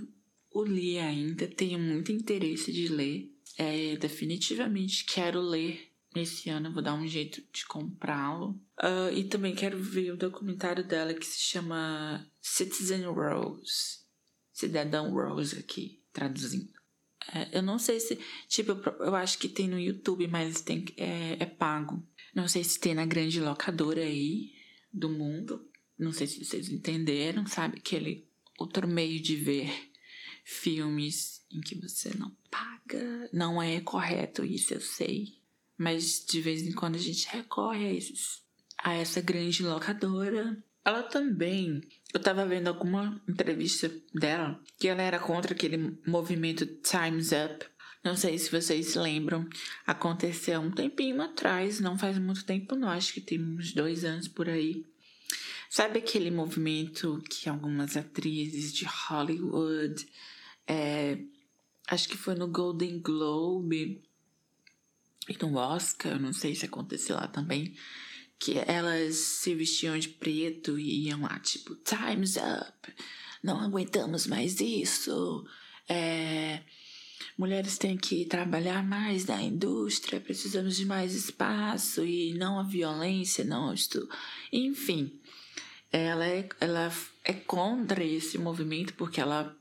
o 0.53 0.63
li 0.63 0.99
ainda, 0.99 1.47
tenho 1.47 1.79
muito 1.79 2.11
interesse 2.11 2.71
de 2.71 2.87
ler. 2.87 3.33
É, 3.57 3.95
definitivamente 3.97 5.05
quero 5.05 5.41
ler 5.41 5.91
esse 6.15 6.49
ano, 6.49 6.73
vou 6.73 6.83
dar 6.83 6.93
um 6.93 7.07
jeito 7.07 7.41
de 7.53 7.65
comprá-lo. 7.65 8.49
Uh, 8.77 9.13
e 9.15 9.23
também 9.23 9.55
quero 9.55 9.81
ver 9.81 10.11
o 10.11 10.17
documentário 10.17 10.85
dela 10.85 11.13
que 11.13 11.25
se 11.25 11.39
chama 11.39 12.29
Citizen 12.41 13.05
Rose. 13.05 14.01
Cidadão 14.51 15.11
Rose 15.13 15.57
aqui, 15.57 16.03
traduzindo. 16.11 16.80
É, 17.33 17.57
eu 17.57 17.61
não 17.61 17.77
sei 17.77 17.99
se. 17.99 18.19
Tipo, 18.47 18.71
eu 18.99 19.15
acho 19.15 19.37
que 19.37 19.47
tem 19.47 19.67
no 19.67 19.79
YouTube, 19.79 20.27
mas 20.27 20.61
tem, 20.61 20.85
é, 20.97 21.37
é 21.39 21.45
pago. 21.45 22.03
Não 22.33 22.47
sei 22.47 22.63
se 22.63 22.79
tem 22.79 22.93
na 22.93 23.05
grande 23.05 23.39
locadora 23.39 24.01
aí 24.01 24.53
do 24.91 25.09
mundo. 25.09 25.67
Não 25.97 26.11
sei 26.11 26.27
se 26.27 26.43
vocês 26.43 26.69
entenderam, 26.69 27.45
sabe? 27.45 27.77
Aquele 27.77 28.27
outro 28.57 28.87
meio 28.87 29.19
de 29.19 29.35
ver 29.35 29.91
filmes 30.43 31.45
em 31.51 31.61
que 31.61 31.75
você 31.75 32.11
não 32.17 32.35
paga. 32.49 33.29
Não 33.31 33.61
é 33.61 33.79
correto 33.81 34.43
isso, 34.43 34.73
eu 34.73 34.81
sei. 34.81 35.39
Mas 35.77 36.25
de 36.25 36.41
vez 36.41 36.63
em 36.63 36.71
quando 36.71 36.95
a 36.95 36.99
gente 36.99 37.27
recorre 37.27 37.85
a, 37.85 37.93
esses, 37.93 38.41
a 38.77 38.93
essa 38.93 39.21
grande 39.21 39.63
locadora. 39.63 40.63
Ela 40.83 41.03
também. 41.03 41.81
Eu 42.13 42.19
tava 42.19 42.45
vendo 42.45 42.67
alguma 42.67 43.21
entrevista 43.27 43.89
dela 44.13 44.59
que 44.77 44.87
ela 44.87 45.01
era 45.01 45.19
contra 45.19 45.53
aquele 45.53 45.97
movimento 46.05 46.65
Time's 46.65 47.31
Up. 47.31 47.65
Não 48.03 48.17
sei 48.17 48.37
se 48.37 48.51
vocês 48.51 48.95
lembram. 48.95 49.47
Aconteceu 49.85 50.59
um 50.59 50.71
tempinho 50.71 51.21
atrás, 51.21 51.79
não 51.79 51.97
faz 51.97 52.17
muito 52.17 52.43
tempo, 52.43 52.75
não. 52.75 52.89
Acho 52.89 53.13
que 53.13 53.21
tem 53.21 53.39
uns 53.41 53.73
dois 53.73 54.03
anos 54.03 54.27
por 54.27 54.49
aí. 54.49 54.85
Sabe 55.69 55.99
aquele 55.99 56.29
movimento 56.29 57.23
que 57.29 57.47
algumas 57.47 57.95
atrizes 57.95 58.73
de 58.73 58.83
Hollywood, 58.83 60.05
é, 60.67 61.17
acho 61.87 62.09
que 62.09 62.17
foi 62.17 62.35
no 62.35 62.47
Golden 62.47 62.99
Globe 62.99 64.03
e 65.29 65.37
no 65.41 65.55
Oscar, 65.55 66.19
não 66.19 66.33
sei 66.33 66.55
se 66.55 66.65
aconteceu 66.65 67.15
lá 67.15 67.27
também, 67.27 67.73
que 68.41 68.57
elas 68.67 69.15
se 69.15 69.53
vestiam 69.53 69.97
de 69.99 70.09
preto 70.09 70.79
e 70.79 71.07
iam 71.07 71.21
lá, 71.21 71.37
tipo, 71.39 71.75
Time's 71.75 72.37
Up, 72.37 72.93
não 73.43 73.59
aguentamos 73.59 74.25
mais 74.25 74.59
isso, 74.59 75.45
é, 75.87 76.61
mulheres 77.37 77.77
têm 77.77 77.95
que 77.95 78.25
trabalhar 78.25 78.83
mais 78.83 79.25
na 79.25 79.41
indústria, 79.41 80.19
precisamos 80.19 80.75
de 80.75 80.85
mais 80.85 81.13
espaço 81.13 82.03
e 82.03 82.33
não 82.33 82.59
a 82.59 82.63
violência, 82.63 83.45
não 83.45 83.71
isto, 83.71 84.09
enfim 84.51 85.21
ela 85.91 86.25
é, 86.25 86.47
ela 86.59 86.91
é 87.23 87.33
contra 87.33 88.03
esse 88.03 88.37
movimento 88.37 88.93
porque 88.93 89.19
ela 89.19 89.55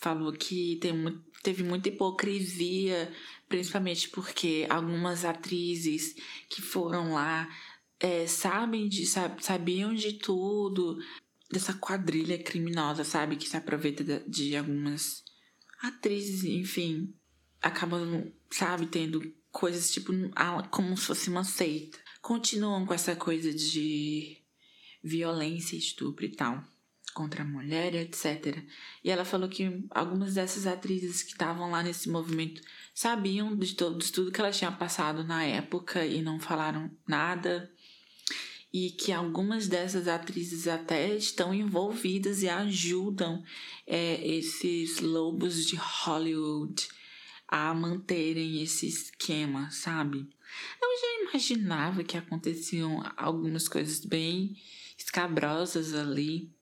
falou 0.00 0.32
que 0.32 0.76
tem, 0.76 1.22
teve 1.42 1.62
muita 1.62 1.88
hipocrisia, 1.88 3.12
principalmente 3.48 4.08
porque 4.08 4.66
algumas 4.68 5.24
atrizes 5.24 6.14
que 6.48 6.60
foram 6.60 7.14
lá 7.14 7.48
é, 8.00 8.26
sabem 8.26 8.88
de, 8.88 9.06
sabiam 9.06 9.94
de 9.94 10.14
tudo 10.14 10.98
dessa 11.50 11.72
quadrilha 11.74 12.38
criminosa, 12.42 13.04
sabe? 13.04 13.36
Que 13.36 13.48
se 13.48 13.56
aproveita 13.56 14.04
de 14.26 14.56
algumas 14.56 15.24
atrizes, 15.82 16.44
enfim, 16.44 17.14
acabam, 17.60 18.30
sabe, 18.50 18.86
tendo 18.86 19.34
coisas 19.50 19.90
tipo 19.90 20.12
como 20.70 20.96
se 20.96 21.04
fosse 21.04 21.30
uma 21.30 21.44
seita. 21.44 21.98
Continuam 22.20 22.84
com 22.84 22.92
essa 22.92 23.16
coisa 23.16 23.52
de 23.52 24.36
violência, 25.02 25.76
estupro 25.76 26.24
e 26.24 26.32
tal 26.32 26.62
contra 27.10 27.42
a 27.42 27.46
mulher, 27.46 27.94
etc. 27.94 28.62
E 29.02 29.10
ela 29.10 29.24
falou 29.24 29.48
que 29.48 29.84
algumas 29.90 30.34
dessas 30.34 30.66
atrizes 30.66 31.22
que 31.22 31.32
estavam 31.32 31.70
lá 31.70 31.82
nesse 31.82 32.08
movimento 32.08 32.62
sabiam 32.94 33.56
de, 33.56 33.74
todo, 33.74 33.98
de 33.98 34.12
tudo 34.12 34.30
que 34.32 34.40
ela 34.40 34.50
tinha 34.50 34.72
passado 34.72 35.24
na 35.24 35.44
época 35.44 36.04
e 36.04 36.22
não 36.22 36.38
falaram 36.38 36.90
nada. 37.06 37.70
E 38.72 38.90
que 38.90 39.12
algumas 39.12 39.66
dessas 39.66 40.06
atrizes 40.06 40.68
até 40.68 41.14
estão 41.14 41.54
envolvidas 41.54 42.42
e 42.42 42.48
ajudam 42.48 43.42
é, 43.86 44.26
esses 44.26 45.00
lobos 45.00 45.66
de 45.66 45.76
Hollywood 45.76 46.86
a 47.48 47.72
manterem 47.72 48.62
esse 48.62 48.86
esquema, 48.86 49.70
sabe? 49.70 50.18
Eu 50.80 50.88
já 51.00 51.30
imaginava 51.30 52.04
que 52.04 52.16
aconteciam 52.16 53.02
algumas 53.16 53.66
coisas 53.68 54.04
bem 54.04 54.54
escabrosas 54.98 55.94
ali 55.94 56.52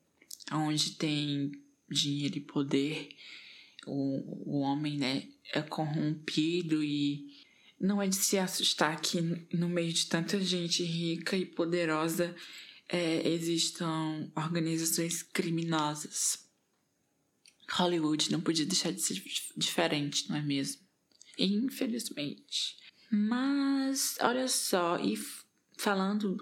onde 0.51 0.91
tem 0.91 1.51
dinheiro 1.89 2.37
e 2.37 2.41
poder, 2.41 3.09
o, 3.85 4.57
o 4.57 4.59
homem, 4.59 4.97
né, 4.97 5.27
é 5.53 5.61
corrompido 5.61 6.83
e 6.83 7.25
não 7.79 8.01
é 8.01 8.07
de 8.07 8.15
se 8.15 8.37
assustar 8.37 8.99
que 8.99 9.21
no 9.53 9.69
meio 9.69 9.93
de 9.93 10.07
tanta 10.07 10.39
gente 10.41 10.83
rica 10.83 11.37
e 11.37 11.45
poderosa 11.45 12.35
é, 12.89 13.27
existam 13.29 14.31
organizações 14.35 15.21
criminosas. 15.21 16.45
Hollywood 17.69 18.31
não 18.31 18.41
podia 18.41 18.65
deixar 18.65 18.91
de 18.91 19.01
ser 19.01 19.21
diferente, 19.55 20.29
não 20.29 20.37
é 20.37 20.41
mesmo? 20.41 20.81
Infelizmente. 21.37 22.77
Mas, 23.11 24.17
olha 24.21 24.47
só, 24.47 24.99
e 24.99 25.17
falando 25.77 26.37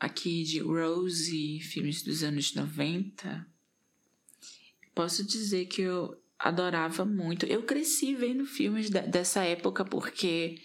aqui 0.00 0.42
de 0.42 0.60
Rose, 0.60 1.60
filmes 1.60 2.02
dos 2.02 2.24
anos 2.24 2.54
90, 2.54 3.46
posso 4.94 5.22
dizer 5.22 5.66
que 5.66 5.82
eu 5.82 6.18
adorava 6.38 7.04
muito. 7.04 7.44
Eu 7.44 7.62
cresci 7.64 8.14
vendo 8.14 8.46
filmes 8.46 8.88
dessa 8.88 9.44
época 9.44 9.84
porque 9.84 10.56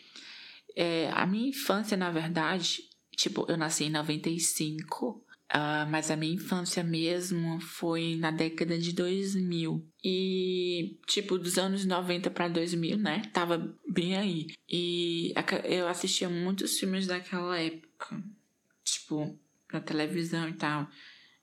é, 0.73 1.09
a 1.11 1.25
minha 1.25 1.49
infância, 1.49 1.97
na 1.97 2.09
verdade, 2.09 2.79
tipo, 3.11 3.45
eu 3.49 3.57
nasci 3.57 3.85
em 3.85 3.89
95, 3.89 5.09
uh, 5.09 5.25
ah, 5.49 5.87
mas 5.89 6.09
a 6.09 6.15
minha 6.15 6.33
infância 6.33 6.81
mesmo 6.81 7.59
foi 7.59 8.15
na 8.15 8.31
década 8.31 8.77
de 8.77 8.93
2000. 8.93 9.85
E, 10.01 10.97
tipo, 11.07 11.37
dos 11.37 11.57
anos 11.57 11.85
90 11.85 12.29
para 12.29 12.47
2000, 12.47 12.97
né? 12.97 13.21
Tava 13.33 13.77
bem 13.87 14.15
aí. 14.15 14.47
E 14.69 15.33
eu 15.65 15.89
assistia 15.89 16.29
muitos 16.29 16.79
filmes 16.79 17.05
daquela 17.05 17.59
época 17.59 18.23
tipo, 19.05 19.39
na 19.71 19.79
televisão 19.79 20.49
e 20.49 20.53
tal. 20.53 20.89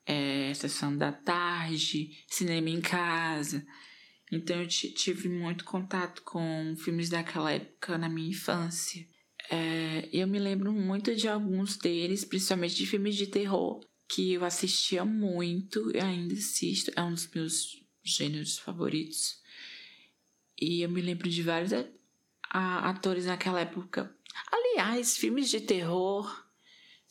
É, 0.04 0.52
sessão 0.54 0.96
da 0.96 1.12
tarde, 1.12 2.24
cinema 2.26 2.68
em 2.68 2.80
casa. 2.80 3.64
Então 4.30 4.60
eu 4.60 4.66
tive 4.66 5.28
muito 5.28 5.64
contato 5.64 6.22
com 6.22 6.74
filmes 6.76 7.08
daquela 7.08 7.52
época 7.52 7.96
na 7.96 8.08
minha 8.08 8.30
infância. 8.30 9.06
É, 9.50 10.08
eu 10.12 10.26
me 10.26 10.38
lembro 10.38 10.72
muito 10.72 11.14
de 11.14 11.28
alguns 11.28 11.76
deles, 11.76 12.24
principalmente 12.24 12.74
de 12.74 12.86
filmes 12.86 13.14
de 13.14 13.26
terror, 13.26 13.80
que 14.08 14.32
eu 14.32 14.44
assistia 14.44 15.04
muito 15.04 15.94
e 15.94 16.00
ainda 16.00 16.34
assisto. 16.34 16.90
É 16.96 17.02
um 17.02 17.12
dos 17.12 17.30
meus 17.32 17.84
gêneros 18.02 18.58
favoritos. 18.58 19.40
E 20.60 20.82
eu 20.82 20.90
me 20.90 21.00
lembro 21.00 21.28
de 21.28 21.42
vários 21.42 21.72
atores 22.50 23.26
naquela 23.26 23.60
época. 23.60 24.14
Aliás, 24.50 25.16
filmes 25.16 25.50
de 25.50 25.60
terror 25.60 26.41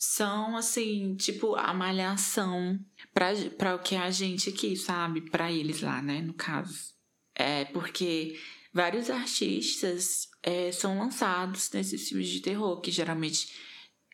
são 0.04 0.56
assim, 0.56 1.14
tipo, 1.14 1.54
a 1.54 1.72
malhação 1.72 2.76
para 3.14 3.76
o 3.76 3.78
que 3.78 3.94
a 3.94 4.10
gente 4.10 4.48
aqui, 4.48 4.76
sabe? 4.76 5.30
Para 5.30 5.52
eles 5.52 5.80
lá, 5.80 6.02
né? 6.02 6.20
No 6.20 6.34
caso. 6.34 6.92
É 7.32 7.66
porque 7.66 8.36
vários 8.74 9.08
artistas 9.08 10.28
é, 10.42 10.72
são 10.72 10.98
lançados 10.98 11.70
nesses 11.70 12.08
filmes 12.08 12.28
de 12.28 12.40
terror, 12.40 12.80
que 12.80 12.90
geralmente 12.90 13.56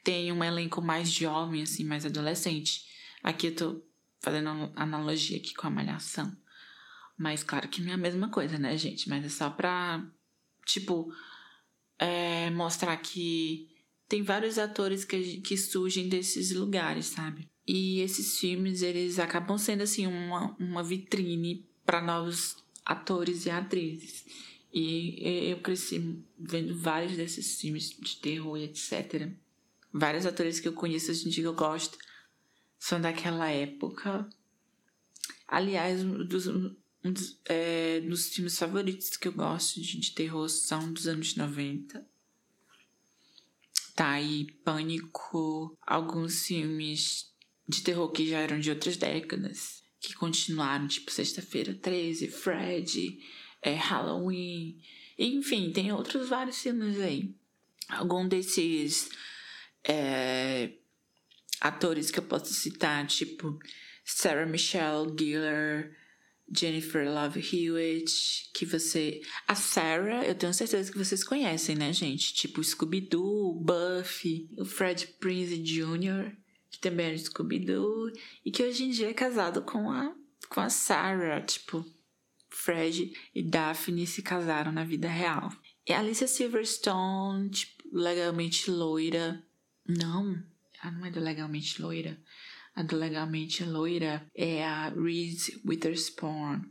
tem 0.05 0.31
um 0.31 0.45
elenco 0.45 0.83
mais 0.83 1.11
jovem, 1.11 1.63
assim, 1.63 1.85
mais 1.85 2.05
adolescente. 2.05 2.85
Aqui 3.23 3.47
eu 3.47 3.57
tô 3.57 3.83
fazendo 4.21 4.71
analogia 4.77 5.39
aqui 5.39 5.55
com 5.55 5.69
a 5.69 5.71
malhação. 5.71 6.31
Mas 7.17 7.43
claro 7.43 7.67
que 7.67 7.81
não 7.81 7.93
é 7.93 7.95
a 7.95 7.97
mesma 7.97 8.29
coisa, 8.29 8.59
né, 8.59 8.77
gente? 8.77 9.09
Mas 9.09 9.25
é 9.25 9.31
só 9.31 9.49
pra, 9.49 10.07
tipo, 10.67 11.11
é, 11.99 12.51
mostrar 12.51 12.95
que 12.99 13.78
tem 14.09 14.23
vários 14.23 14.59
atores 14.59 15.05
que, 15.05 15.41
que 15.41 15.57
surgem 15.57 16.09
desses 16.09 16.53
lugares, 16.53 17.07
sabe? 17.07 17.47
E 17.67 18.01
esses 18.01 18.39
filmes, 18.39 18.81
eles 18.81 19.19
acabam 19.19 19.59
sendo, 19.59 19.83
assim, 19.83 20.07
uma, 20.07 20.57
uma 20.59 20.83
vitrine 20.83 21.67
para 21.85 22.01
novos 22.01 22.57
atores 22.85 23.45
e 23.45 23.51
atrizes. 23.51 24.25
E 24.73 25.51
eu 25.51 25.59
cresci 25.61 26.23
vendo 26.39 26.75
vários 26.79 27.17
desses 27.17 27.61
filmes 27.61 27.91
de 27.91 28.17
terror 28.17 28.57
e 28.57 28.65
etc. 28.65 29.31
Vários 29.93 30.25
atores 30.25 30.59
que 30.61 30.69
eu 30.69 30.73
conheço 30.73 31.11
hoje 31.11 31.27
em 31.27 31.31
dia 31.31 31.43
que 31.43 31.49
eu 31.49 31.55
gosto 31.55 31.99
são 32.79 33.01
daquela 33.01 33.51
época. 33.51 34.27
Aliás, 35.47 36.03
um 36.03 36.25
dos, 36.25 36.47
um 36.47 36.75
dos, 37.03 37.39
é, 37.45 38.01
dos 38.01 38.29
filmes 38.29 38.59
favoritos 38.59 39.17
que 39.17 39.29
eu 39.29 39.33
gosto 39.33 39.81
de, 39.81 39.99
de 39.99 40.13
terror 40.13 40.49
são 40.49 40.93
dos 40.93 41.07
anos 41.07 41.35
90 41.35 42.07
tá 43.99 44.11
aí 44.11 44.47
Pânico, 44.65 45.77
alguns 45.85 46.47
filmes 46.47 47.35
de 47.69 47.83
terror 47.83 48.09
que 48.13 48.29
já 48.29 48.39
eram 48.39 48.61
de 48.61 48.71
outras 48.71 48.97
décadas, 48.97 49.83
que 50.01 50.15
continuaram, 50.15 50.87
tipo 50.87 51.11
Sexta-feira 51.11 51.75
13, 51.75 52.29
Fred, 52.29 53.19
é, 53.61 53.75
Halloween, 53.75 54.81
enfim, 55.19 55.73
tem 55.73 55.91
outros 55.91 56.29
vários 56.29 56.63
filmes 56.63 56.97
aí. 57.01 57.35
Algum 57.89 58.29
desses 58.29 59.09
é, 59.83 60.75
atores 61.61 62.13
que 62.13 62.21
eu 62.21 62.25
posso 62.25 62.55
citar, 62.55 63.05
tipo 63.09 63.59
Sarah 64.05 64.47
Michelle 64.47 65.13
Gellar, 65.19 65.91
Jennifer 66.51 67.09
Love 67.09 67.41
Hewitt, 67.41 68.51
que 68.55 68.65
você. 68.65 69.21
A 69.47 69.55
Sarah, 69.55 70.25
eu 70.25 70.35
tenho 70.35 70.55
certeza 70.55 70.91
que 70.91 70.99
vocês 70.99 71.23
conhecem, 71.23 71.77
né, 71.77 71.93
gente? 71.93 72.35
Tipo 72.35 72.63
Scooby-Doo, 72.63 73.55
Buffy, 73.55 74.49
o 74.57 74.65
Fred 74.65 75.07
Prinze 75.21 75.59
Jr., 75.59 76.33
que 76.71 76.81
também 76.81 77.07
era 77.07 77.19
Scooby-Doo, 77.19 78.13
e 78.45 78.51
que 78.51 78.63
hoje 78.63 78.85
em 78.85 78.91
dia 78.91 79.11
é 79.11 79.15
casado 79.15 79.63
com 79.63 79.91
a, 79.91 80.15
com 80.49 80.61
a 80.61 80.71
Sarah. 80.71 81.43
Tipo, 81.43 81.85
Fred 82.49 83.13
e 83.35 83.43
Daphne 83.43 84.07
se 84.07 84.23
casaram 84.23 84.73
na 84.73 84.85
vida 84.85 85.09
real. 85.09 85.53
E 85.87 85.93
a 85.93 86.01
Alicia 86.01 86.27
Silverstone, 86.27 87.51
tipo, 87.51 87.85
legalmente 87.93 88.71
loira. 88.71 89.43
Não, 89.87 90.43
ela 90.83 90.93
não 90.93 91.07
é 91.07 91.11
do 91.11 91.21
legalmente 91.21 91.81
loira. 91.81 92.19
A 92.79 92.95
Legalmente 92.95 93.65
Loira 93.65 94.25
é 94.33 94.65
a 94.65 94.91
Reese 94.91 95.61
Witherspoon. 95.67 96.63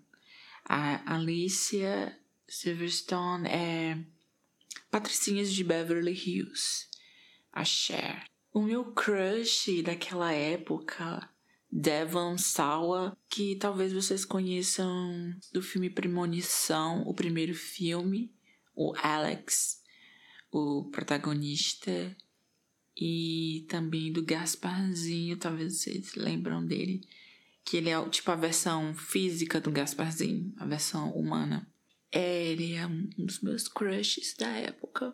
A 0.64 1.16
Alicia 1.16 2.18
Silverstone 2.48 3.46
é 3.50 4.06
Patricinhas 4.90 5.52
de 5.52 5.66
Beverly 5.66 6.14
Hills. 6.14 6.88
A 7.52 7.66
Cher. 7.66 8.24
O 8.54 8.62
meu 8.62 8.94
crush 8.94 9.84
daquela 9.84 10.32
época, 10.32 11.30
Devon 11.70 12.38
Sawa, 12.38 13.18
que 13.30 13.58
talvez 13.58 13.92
vocês 13.92 14.24
conheçam 14.24 15.38
do 15.52 15.62
filme 15.62 15.90
Premonição, 15.90 17.02
o 17.02 17.14
primeiro 17.14 17.54
filme, 17.54 18.34
o 18.74 18.94
Alex, 18.96 19.82
o 20.50 20.90
protagonista 20.90 22.16
e 23.00 23.66
também 23.70 24.12
do 24.12 24.24
Gasparzinho, 24.24 25.38
talvez 25.38 25.78
vocês 25.78 26.16
lembram 26.16 26.66
dele, 26.66 27.08
que 27.64 27.78
ele 27.78 27.90
é 27.90 28.10
tipo 28.10 28.32
a 28.32 28.36
versão 28.36 28.94
física 28.96 29.62
do 29.62 29.72
Gasparzinho, 29.72 30.52
a 30.58 30.66
versão 30.66 31.12
humana. 31.12 31.72
É, 32.12 32.48
ele 32.48 32.74
é 32.74 32.88
um 32.88 33.08
dos 33.18 33.40
meus 33.42 33.68
crushes 33.68 34.36
da 34.36 34.48
época. 34.48 35.14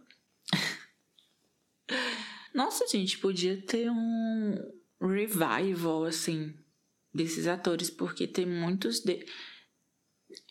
Nossa, 2.56 2.88
gente, 2.88 3.18
podia 3.18 3.62
ter 3.62 3.90
um 3.90 4.56
revival, 5.02 6.06
assim, 6.06 6.54
desses 7.14 7.48
atores, 7.48 7.90
porque 7.90 8.28
tem 8.28 8.46
muitos 8.46 9.02
de... 9.02 9.26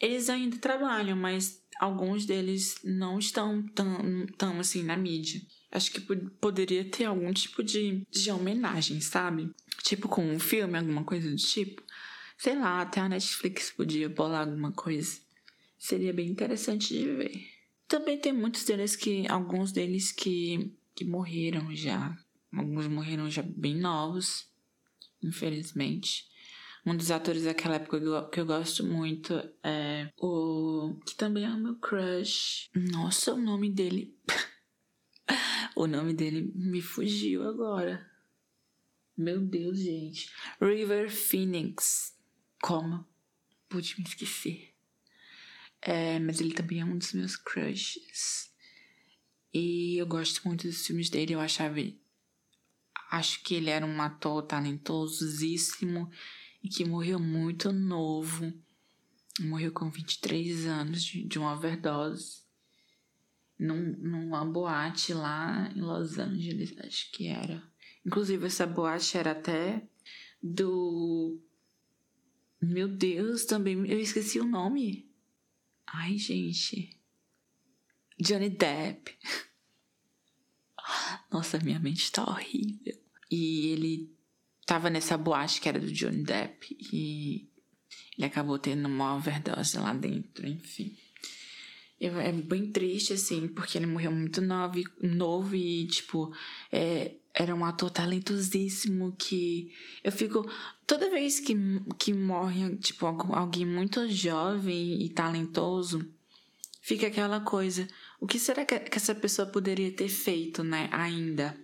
Eles 0.01 0.29
ainda 0.29 0.59
trabalham, 0.59 1.17
mas 1.17 1.63
alguns 1.81 2.27
deles 2.27 2.79
não 2.85 3.19
estão 3.19 3.67
tão, 3.69 4.27
tão 4.37 4.61
assim 4.61 4.83
na 4.83 4.97
mídia. 4.97 5.41
Acho 5.73 5.91
que 5.91 6.01
poderia 6.39 6.85
ter 6.85 7.07
algum 7.07 7.33
tipo 7.33 7.63
de, 7.63 8.07
de 8.11 8.31
homenagem, 8.31 9.01
sabe? 9.01 9.51
Tipo 9.83 10.07
com 10.07 10.23
um 10.23 10.39
filme, 10.39 10.77
alguma 10.77 11.03
coisa 11.03 11.31
do 11.31 11.37
tipo. 11.37 11.83
Sei 12.37 12.55
lá, 12.55 12.83
até 12.83 13.01
a 13.01 13.09
Netflix 13.09 13.71
podia 13.71 14.09
bolar 14.09 14.47
alguma 14.47 14.71
coisa. 14.71 15.19
seria 15.79 16.13
bem 16.13 16.29
interessante 16.29 16.89
de 16.89 17.07
ver. 17.07 17.49
Também 17.89 18.19
tem 18.19 18.35
muitos 18.35 18.65
deles 18.65 18.95
que. 18.95 19.27
alguns 19.29 19.73
deles 19.73 20.13
que, 20.13 20.71
que 20.95 21.07
morreram 21.07 21.75
já. 21.75 22.17
Alguns 22.55 22.87
morreram 22.87 23.31
já 23.31 23.43
bem 23.43 23.75
novos, 23.75 24.47
infelizmente. 25.23 26.27
Um 26.85 26.97
dos 26.97 27.11
atores 27.11 27.45
daquela 27.45 27.77
época 27.77 28.29
que 28.31 28.41
eu 28.41 28.45
gosto 28.45 28.85
muito 28.85 29.35
é 29.63 30.11
o. 30.19 30.99
que 31.07 31.15
também 31.15 31.45
é 31.45 31.49
o 31.49 31.57
meu 31.57 31.77
crush. 31.77 32.69
Nossa, 32.75 33.33
o 33.33 33.41
nome 33.41 33.71
dele. 33.71 34.15
o 35.75 35.87
nome 35.87 36.13
dele 36.13 36.53
me 36.55 36.81
fugiu 36.81 37.49
agora. 37.49 38.11
Meu 39.17 39.41
Deus, 39.41 39.79
gente. 39.79 40.31
River 40.61 41.11
Phoenix. 41.11 42.17
Como? 42.63 43.07
Pude 43.69 43.95
me 43.99 44.05
esquecer. 44.05 44.75
É, 45.81 46.19
mas 46.19 46.41
ele 46.41 46.55
também 46.55 46.81
é 46.81 46.85
um 46.85 46.97
dos 46.97 47.13
meus 47.13 47.37
crushes. 47.37 48.53
E 49.53 49.97
eu 49.99 50.07
gosto 50.07 50.47
muito 50.47 50.67
dos 50.67 50.87
filmes 50.87 51.11
dele. 51.11 51.35
Eu 51.35 51.41
achava. 51.41 51.77
Acho 53.11 53.43
que 53.43 53.55
ele 53.55 53.69
era 53.69 53.85
um 53.85 54.01
ator 54.01 54.43
talentosíssimo 54.43 56.11
e 56.63 56.69
que 56.69 56.85
morreu 56.85 57.19
muito 57.19 57.73
novo. 57.73 58.53
Morreu 59.41 59.73
com 59.73 59.91
23 59.91 60.67
anos 60.67 61.03
de, 61.05 61.25
de 61.25 61.39
uma 61.39 61.55
overdose. 61.55 62.42
Num, 63.63 63.97
numa 63.99 64.45
boate 64.45 65.15
lá 65.15 65.71
em 65.75 65.81
Los 65.81 66.19
Angeles, 66.19 66.77
acho 66.79 67.13
que 67.13 67.29
era. 67.29 67.63
Inclusive, 68.05 68.47
essa 68.47 68.67
boate 68.67 69.17
era 69.17 69.31
até 69.31 69.87
do. 70.43 71.41
Meu 72.61 72.89
Deus, 72.89 73.45
também. 73.45 73.89
Eu 73.89 74.01
esqueci 74.01 74.41
o 74.41 74.45
nome. 74.45 75.09
Ai, 75.87 76.19
gente. 76.19 76.99
Johnny 78.21 78.51
Depp. 78.51 79.17
Nossa, 81.31 81.61
minha 81.61 81.79
mente 81.79 82.11
tá 82.11 82.25
horrível. 82.25 83.01
E 83.31 83.69
ele 83.69 84.17
tava 84.67 84.91
nessa 84.91 85.17
boate 85.17 85.61
que 85.61 85.69
era 85.69 85.79
do 85.79 85.93
Johnny 85.93 86.25
Depp 86.25 86.77
e 86.93 87.49
ele 88.17 88.27
acabou 88.27 88.59
tendo 88.59 88.87
uma 88.87 89.17
overdose 89.17 89.79
lá 89.79 89.95
dentro, 89.95 90.47
enfim. 90.47 90.97
É 92.05 92.33
bem 92.33 92.73
triste, 92.73 93.13
assim, 93.13 93.47
porque 93.47 93.79
ele 93.79 93.87
morreu 93.87 94.11
muito 94.11 94.41
novo, 94.41 94.83
novo 95.01 95.55
e, 95.55 95.87
tipo, 95.87 96.35
é, 96.73 97.13
era 97.33 97.55
um 97.55 97.65
ator 97.65 97.91
talentosíssimo 97.91 99.15
que 99.17 99.73
eu 100.03 100.11
fico. 100.11 100.45
Toda 100.85 101.09
vez 101.09 101.39
que, 101.39 101.55
que 101.99 102.13
morre, 102.13 102.77
tipo, 102.79 103.07
alguém 103.07 103.65
muito 103.65 104.09
jovem 104.09 105.01
e 105.01 105.09
talentoso, 105.11 106.05
fica 106.81 107.07
aquela 107.07 107.41
coisa. 107.41 107.87
O 108.21 108.27
que 108.27 108.39
será 108.39 108.65
que, 108.65 108.79
que 108.81 108.99
essa 108.99 109.15
pessoa 109.15 109.47
poderia 109.47 109.93
ter 109.93 110.09
feito, 110.09 110.65
né, 110.65 110.89
ainda? 110.91 111.57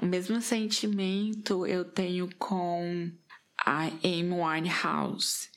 O 0.00 0.06
mesmo 0.06 0.40
sentimento 0.40 1.66
eu 1.66 1.84
tenho 1.84 2.28
com 2.38 3.10
a 3.58 3.86
Amy 3.86 4.30
Winehouse. 4.30 5.48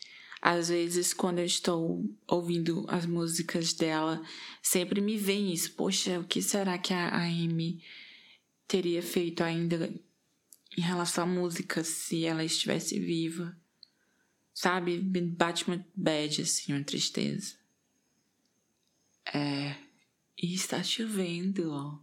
Às 0.41 0.69
vezes, 0.69 1.13
quando 1.13 1.39
eu 1.39 1.45
estou 1.45 2.03
ouvindo 2.27 2.85
as 2.87 3.05
músicas 3.05 3.73
dela, 3.73 4.21
sempre 4.61 5.01
me 5.01 5.17
vem 5.17 5.51
isso. 5.51 5.73
Poxa, 5.73 6.19
o 6.19 6.23
que 6.23 6.41
será 6.41 6.77
que 6.77 6.93
a 6.93 7.15
Amy 7.23 7.83
teria 8.67 9.01
feito 9.01 9.43
ainda 9.43 9.91
em 10.77 10.81
relação 10.81 11.23
à 11.23 11.27
música 11.27 11.83
se 11.83 12.25
ela 12.25 12.43
estivesse 12.43 12.99
viva? 12.99 13.57
Sabe? 14.53 14.99
Me 14.99 15.21
bate 15.21 15.67
uma 15.67 15.85
bad, 15.95 16.41
assim, 16.41 16.73
uma 16.73 16.83
tristeza. 16.83 17.55
É. 19.33 19.75
E 20.41 20.53
está 20.53 20.83
chovendo, 20.83 21.71
ó. 21.71 21.99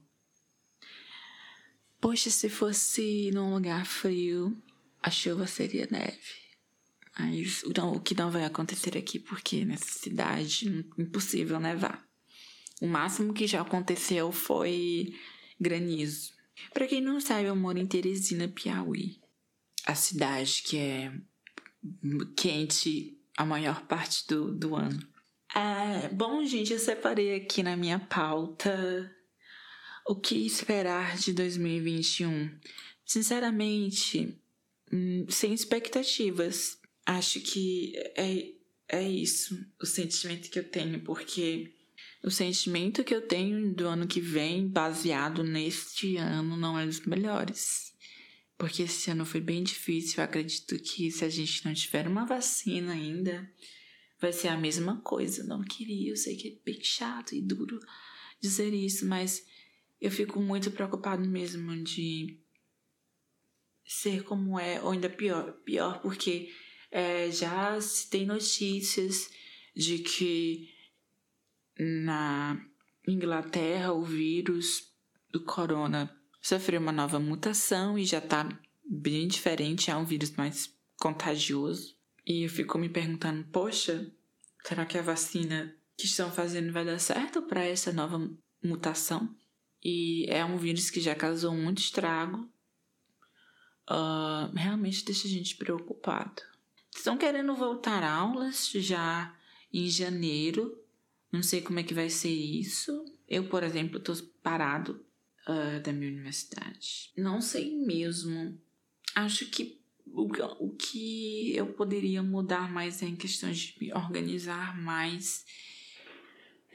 Poxa, 2.00 2.30
se 2.30 2.48
fosse 2.48 3.30
num 3.32 3.54
lugar 3.54 3.86
frio, 3.86 4.60
a 5.00 5.10
chuva 5.10 5.46
seria 5.46 5.88
neve. 5.90 6.43
Mas 7.18 7.62
não, 7.76 7.92
o 7.92 8.00
que 8.00 8.14
não 8.14 8.30
vai 8.30 8.44
acontecer 8.44 8.96
aqui, 8.96 9.18
porque 9.18 9.64
nessa 9.64 9.86
cidade 9.86 10.84
impossível 10.98 11.60
nevar. 11.60 12.04
O 12.80 12.86
máximo 12.86 13.32
que 13.32 13.46
já 13.46 13.60
aconteceu 13.60 14.32
foi 14.32 15.14
granizo. 15.60 16.32
Para 16.72 16.86
quem 16.86 17.00
não 17.00 17.20
sabe, 17.20 17.46
eu 17.46 17.56
moro 17.56 17.78
em 17.78 17.86
Teresina, 17.86 18.48
Piauí. 18.48 19.20
A 19.86 19.94
cidade 19.94 20.62
que 20.64 20.78
é 20.78 21.12
quente 22.36 23.16
a 23.36 23.44
maior 23.44 23.82
parte 23.86 24.26
do, 24.26 24.52
do 24.52 24.74
ano. 24.74 25.00
É, 25.54 26.08
bom, 26.08 26.44
gente, 26.44 26.72
eu 26.72 26.78
separei 26.78 27.36
aqui 27.36 27.62
na 27.62 27.76
minha 27.76 27.98
pauta 27.98 29.14
o 30.06 30.14
que 30.14 30.46
esperar 30.46 31.16
de 31.16 31.32
2021? 31.32 32.50
Sinceramente, 33.06 34.36
hum, 34.92 35.26
sem 35.28 35.52
expectativas. 35.52 36.78
Acho 37.06 37.40
que 37.40 37.92
é, 38.16 38.52
é 38.88 39.02
isso 39.08 39.58
o 39.80 39.86
sentimento 39.86 40.50
que 40.50 40.58
eu 40.58 40.64
tenho, 40.64 41.00
porque 41.00 41.74
o 42.22 42.30
sentimento 42.30 43.04
que 43.04 43.14
eu 43.14 43.20
tenho 43.20 43.74
do 43.74 43.86
ano 43.86 44.06
que 44.06 44.20
vem, 44.20 44.66
baseado 44.66 45.44
neste 45.44 46.16
ano, 46.16 46.56
não 46.56 46.78
é 46.78 46.86
dos 46.86 47.00
melhores. 47.00 47.92
Porque 48.56 48.84
esse 48.84 49.10
ano 49.10 49.26
foi 49.26 49.40
bem 49.40 49.62
difícil. 49.62 50.18
Eu 50.18 50.24
acredito 50.24 50.78
que 50.78 51.10
se 51.10 51.24
a 51.24 51.28
gente 51.28 51.64
não 51.64 51.74
tiver 51.74 52.06
uma 52.06 52.24
vacina 52.24 52.92
ainda, 52.92 53.50
vai 54.18 54.32
ser 54.32 54.48
a 54.48 54.56
mesma 54.56 55.00
coisa. 55.02 55.44
Não 55.44 55.62
queria, 55.62 56.12
eu 56.12 56.16
sei 56.16 56.36
que 56.36 56.48
é 56.48 56.64
bem 56.64 56.82
chato 56.82 57.34
e 57.34 57.42
duro 57.42 57.78
dizer 58.40 58.72
isso, 58.72 59.06
mas 59.06 59.44
eu 60.00 60.10
fico 60.10 60.40
muito 60.40 60.70
preocupado 60.70 61.28
mesmo 61.28 61.76
de 61.82 62.38
ser 63.84 64.22
como 64.24 64.58
é, 64.58 64.80
ou 64.80 64.92
ainda 64.92 65.10
pior, 65.10 65.52
pior 65.64 66.00
porque 66.00 66.50
é, 66.94 67.28
já 67.28 67.80
se 67.80 68.08
tem 68.08 68.24
notícias 68.24 69.28
de 69.74 69.98
que 69.98 70.72
na 71.76 72.64
Inglaterra 73.06 73.92
o 73.92 74.04
vírus 74.04 74.94
do 75.28 75.42
corona 75.42 76.08
sofreu 76.40 76.80
uma 76.80 76.92
nova 76.92 77.18
mutação 77.18 77.98
e 77.98 78.04
já 78.04 78.20
tá 78.20 78.48
bem 78.88 79.26
diferente, 79.26 79.90
é 79.90 79.96
um 79.96 80.04
vírus 80.04 80.30
mais 80.36 80.72
contagioso. 80.96 81.96
E 82.24 82.44
eu 82.44 82.48
fico 82.48 82.78
me 82.78 82.88
perguntando, 82.88 83.42
poxa, 83.50 84.08
será 84.64 84.86
que 84.86 84.96
a 84.96 85.02
vacina 85.02 85.74
que 85.96 86.06
estão 86.06 86.30
fazendo 86.30 86.72
vai 86.72 86.84
dar 86.84 87.00
certo 87.00 87.42
para 87.42 87.64
essa 87.64 87.92
nova 87.92 88.30
mutação? 88.62 89.34
E 89.82 90.26
é 90.28 90.44
um 90.44 90.56
vírus 90.56 90.90
que 90.90 91.00
já 91.00 91.16
causou 91.16 91.52
muito 91.56 91.78
estrago. 91.78 92.48
Uh, 93.90 94.54
realmente 94.54 95.04
deixa 95.04 95.26
a 95.26 95.30
gente 95.30 95.56
preocupado. 95.56 96.53
Estão 96.94 97.18
querendo 97.18 97.54
voltar 97.54 98.02
aulas 98.02 98.70
já 98.70 99.36
em 99.72 99.88
janeiro. 99.88 100.78
Não 101.32 101.42
sei 101.42 101.60
como 101.60 101.80
é 101.80 101.82
que 101.82 101.94
vai 101.94 102.08
ser 102.08 102.30
isso. 102.30 103.04
Eu, 103.28 103.48
por 103.48 103.62
exemplo, 103.62 103.98
estou 103.98 104.16
parado 104.42 105.04
uh, 105.48 105.82
da 105.82 105.92
minha 105.92 106.10
universidade. 106.10 107.12
Não 107.16 107.40
sei 107.40 107.76
mesmo. 107.76 108.58
Acho 109.14 109.46
que 109.46 109.80
o, 110.06 110.28
o 110.60 110.70
que 110.76 111.54
eu 111.56 111.66
poderia 111.72 112.22
mudar 112.22 112.70
mais 112.70 113.02
é 113.02 113.06
em 113.06 113.16
questões 113.16 113.58
de 113.58 113.76
me 113.80 113.92
organizar 113.92 114.80
mais 114.80 115.44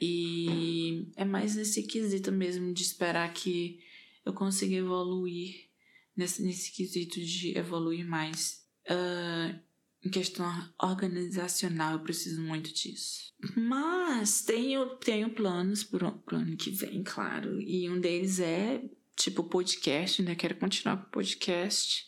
e 0.00 1.10
é 1.14 1.24
mais 1.24 1.56
nesse 1.56 1.82
quesito 1.82 2.32
mesmo 2.32 2.72
de 2.72 2.82
esperar 2.82 3.32
que 3.34 3.80
eu 4.24 4.32
consiga 4.32 4.76
evoluir, 4.76 5.68
nesse, 6.16 6.42
nesse 6.42 6.72
quesito 6.72 7.20
de 7.20 7.56
evoluir 7.56 8.06
mais. 8.06 8.66
Uh, 8.86 9.58
em 10.04 10.08
questão 10.08 10.46
organizacional, 10.82 11.94
eu 11.94 12.00
preciso 12.00 12.40
muito 12.40 12.72
disso. 12.72 13.32
Mas 13.56 14.42
tenho, 14.42 14.96
tenho 14.96 15.30
planos 15.30 15.84
pro, 15.84 16.12
pro 16.12 16.36
ano 16.36 16.56
que 16.56 16.70
vem, 16.70 17.02
claro. 17.02 17.60
E 17.60 17.88
um 17.88 18.00
deles 18.00 18.40
é, 18.40 18.82
tipo, 19.16 19.44
podcast, 19.44 20.22
né? 20.22 20.34
Quero 20.34 20.56
continuar 20.56 20.96
com 20.96 21.08
o 21.08 21.10
podcast. 21.10 22.06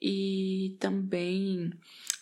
E 0.00 0.76
também. 0.80 1.72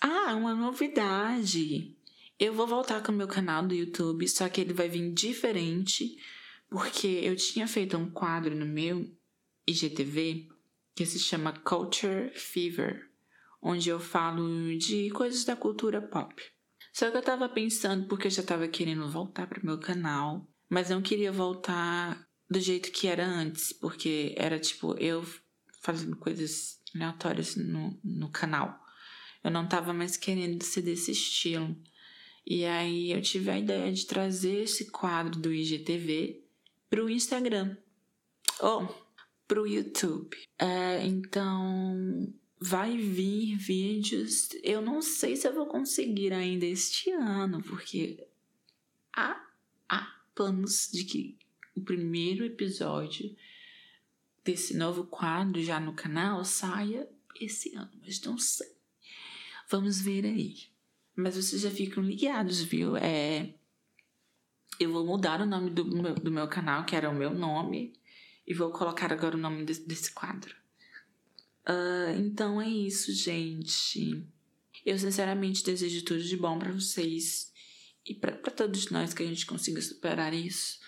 Ah, 0.01 0.35
uma 0.35 0.55
novidade! 0.55 1.95
Eu 2.39 2.55
vou 2.55 2.67
voltar 2.67 3.03
com 3.03 3.11
o 3.11 3.15
meu 3.15 3.27
canal 3.27 3.67
do 3.67 3.75
YouTube, 3.75 4.27
só 4.29 4.49
que 4.49 4.61
ele 4.61 4.73
vai 4.73 4.89
vir 4.89 5.13
diferente, 5.13 6.17
porque 6.69 7.07
eu 7.07 7.35
tinha 7.35 7.67
feito 7.67 7.97
um 7.97 8.09
quadro 8.09 8.55
no 8.55 8.65
meu 8.65 9.11
IGTV 9.67 10.49
que 10.95 11.05
se 11.05 11.19
chama 11.19 11.53
Culture 11.53 12.31
Fever, 12.35 13.08
onde 13.61 13.89
eu 13.89 13.99
falo 13.99 14.77
de 14.79 15.11
coisas 15.11 15.45
da 15.45 15.57
cultura 15.57 16.01
pop. 16.01 16.43
Só 16.93 17.11
que 17.11 17.17
eu 17.17 17.23
tava 17.23 17.49
pensando, 17.49 18.07
porque 18.09 18.27
eu 18.27 18.31
já 18.31 18.43
tava 18.43 18.67
querendo 18.69 19.09
voltar 19.09 19.47
pro 19.47 19.65
meu 19.65 19.79
canal, 19.79 20.49
mas 20.69 20.91
não 20.91 21.03
queria 21.03 21.31
voltar 21.31 22.27
do 22.51 22.61
jeito 22.61 22.91
que 22.91 23.07
era 23.07 23.27
antes, 23.27 23.73
porque 23.73 24.35
era 24.37 24.59
tipo 24.59 24.97
eu 24.99 25.25
fazendo 25.81 26.17
coisas 26.17 26.81
aleatórias 26.95 27.57
no, 27.57 27.99
no 28.03 28.31
canal. 28.31 28.79
Eu 29.45 29.51
não 29.51 29.69
tava 29.69 29.93
mais 29.93 30.17
querendo 30.17 30.63
ser 30.65 30.83
desse 30.83 31.13
estilo. 31.13 31.77
E 32.47 32.65
aí 32.65 33.13
eu 33.13 33.21
tive 33.21 33.51
a 33.51 33.59
ideia 33.59 33.93
de 33.93 34.07
trazer 34.07 34.63
esse 34.63 34.91
quadro 34.91 35.39
do 35.39 35.53
IGTV 35.53 36.43
para 36.89 37.05
o 37.05 37.11
Instagram. 37.11 37.77
Ou 38.61 39.07
para 39.47 39.63
o 39.63 39.67
YouTube. 39.67 40.37
É, 40.59 41.07
então 41.07 42.33
vai 42.61 42.97
vir 42.97 43.57
vídeos. 43.57 44.51
Eu 44.63 44.81
não 44.81 45.01
sei 45.01 45.37
se 45.37 45.47
eu 45.47 45.55
vou 45.55 45.67
conseguir 45.67 46.33
ainda 46.33 46.67
este 46.67 47.11
ano, 47.11 47.63
porque 47.63 48.27
há, 49.15 49.41
há 49.89 50.21
planos 50.35 50.89
de 50.93 51.05
que 51.05 51.39
o 51.75 51.81
primeiro 51.81 52.45
episódio 52.45 53.35
desse 54.45 54.77
novo 54.77 55.05
quadro 55.05 55.63
já 55.63 55.79
no 55.79 55.93
canal 55.93 56.45
saia 56.45 57.09
esse 57.41 57.75
ano, 57.75 57.93
mas 58.03 58.21
não 58.23 58.39
sei. 58.39 58.73
Vamos 59.71 60.01
ver 60.01 60.25
aí. 60.25 60.57
Mas 61.15 61.37
vocês 61.37 61.63
já 61.63 61.71
ficam 61.71 62.03
ligados, 62.03 62.63
viu? 62.63 62.97
É, 62.97 63.53
eu 64.81 64.93
vou 64.93 65.05
mudar 65.05 65.41
o 65.41 65.47
nome 65.47 65.71
do 65.71 65.85
meu, 65.85 66.15
do 66.15 66.31
meu 66.31 66.49
canal, 66.49 66.85
que 66.85 66.97
era 66.97 67.11
o 67.11 67.15
meu 67.15 67.35
nome, 67.35 67.93
e 68.47 68.55
vou 68.55 68.71
colocar 68.71 69.13
agora 69.13 69.37
o 69.37 69.41
nome 69.41 69.65
desse, 69.65 69.87
desse 69.87 70.13
quadro. 70.13 70.55
Uh, 71.69 72.19
então 72.19 72.61
é 72.61 72.69
isso, 72.69 73.13
gente. 73.13 74.25
Eu 74.87 74.99
sinceramente 74.99 75.63
desejo 75.63 76.05
tudo 76.05 76.23
de 76.23 76.37
bom 76.37 76.59
para 76.59 76.73
vocês 76.73 77.53
e 78.07 78.15
para 78.15 78.33
todos 78.33 78.89
nós 78.89 79.13
que 79.13 79.23
a 79.23 79.27
gente 79.27 79.45
consiga 79.45 79.83
superar 79.83 80.33
isso. 80.33 80.79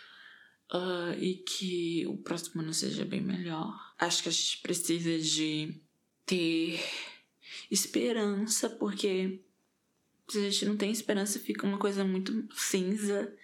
Uh, 0.73 1.13
e 1.19 1.35
que 1.35 2.07
o 2.07 2.17
próximo 2.17 2.63
ano 2.63 2.73
seja 2.73 3.05
bem 3.05 3.21
melhor. 3.21 3.77
Acho 3.99 4.23
que 4.23 4.29
a 4.29 4.33
gente 4.33 4.59
precisa 4.59 5.19
de 5.19 5.75
ter 6.25 6.81
esperança, 7.71 8.71
porque 8.71 9.41
se 10.29 10.39
a 10.39 10.49
gente 10.49 10.67
não 10.67 10.77
tem 10.77 10.93
esperança, 10.93 11.41
fica 11.41 11.67
uma 11.67 11.77
coisa 11.77 12.05
muito 12.05 12.49
cinza 12.55 13.37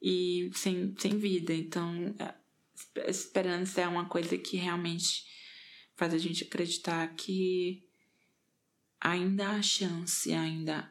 e 0.00 0.50
sem, 0.54 0.94
sem 0.96 1.18
vida. 1.18 1.52
Então, 1.52 2.14
a 2.18 3.10
esperança 3.10 3.80
é 3.80 3.88
uma 3.88 4.04
coisa 4.04 4.38
que 4.38 4.56
realmente 4.56 5.26
faz 5.98 6.14
a 6.14 6.18
gente 6.18 6.44
acreditar 6.44 7.12
que 7.16 7.82
ainda 9.00 9.50
há 9.50 9.60
chance, 9.60 10.32
ainda 10.32 10.90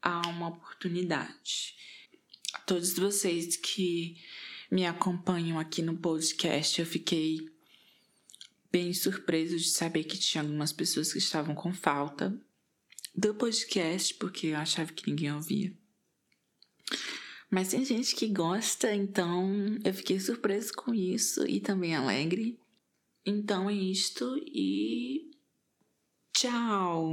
há 0.00 0.26
uma 0.26 0.48
oportunidade. 0.48 1.76
Todos 2.66 2.94
vocês 2.94 3.58
que 3.58 4.16
me 4.70 4.86
acompanham 4.86 5.58
aqui 5.58 5.82
no 5.82 5.98
podcast, 5.98 6.80
eu 6.80 6.86
fiquei 6.86 7.46
bem 8.72 8.94
surpreso 8.94 9.58
de 9.58 9.68
saber 9.68 10.04
que 10.04 10.16
tinha 10.16 10.42
algumas 10.42 10.72
pessoas 10.72 11.12
que 11.12 11.18
estavam 11.18 11.54
com 11.54 11.72
falta 11.74 12.34
do 13.14 13.34
podcast, 13.34 14.14
porque 14.14 14.48
eu 14.48 14.56
achava 14.56 14.90
que 14.92 15.10
ninguém 15.10 15.32
ouvia. 15.32 15.76
Mas 17.50 17.68
tem 17.68 17.84
gente 17.84 18.16
que 18.16 18.28
gosta, 18.28 18.94
então 18.94 19.78
eu 19.84 19.92
fiquei 19.92 20.18
surpreso 20.18 20.72
com 20.72 20.94
isso 20.94 21.46
e 21.46 21.60
também 21.60 21.94
alegre. 21.94 22.58
Então 23.30 23.68
é 23.68 23.74
isto 23.74 24.38
e 24.38 25.32
tchau! 26.32 27.12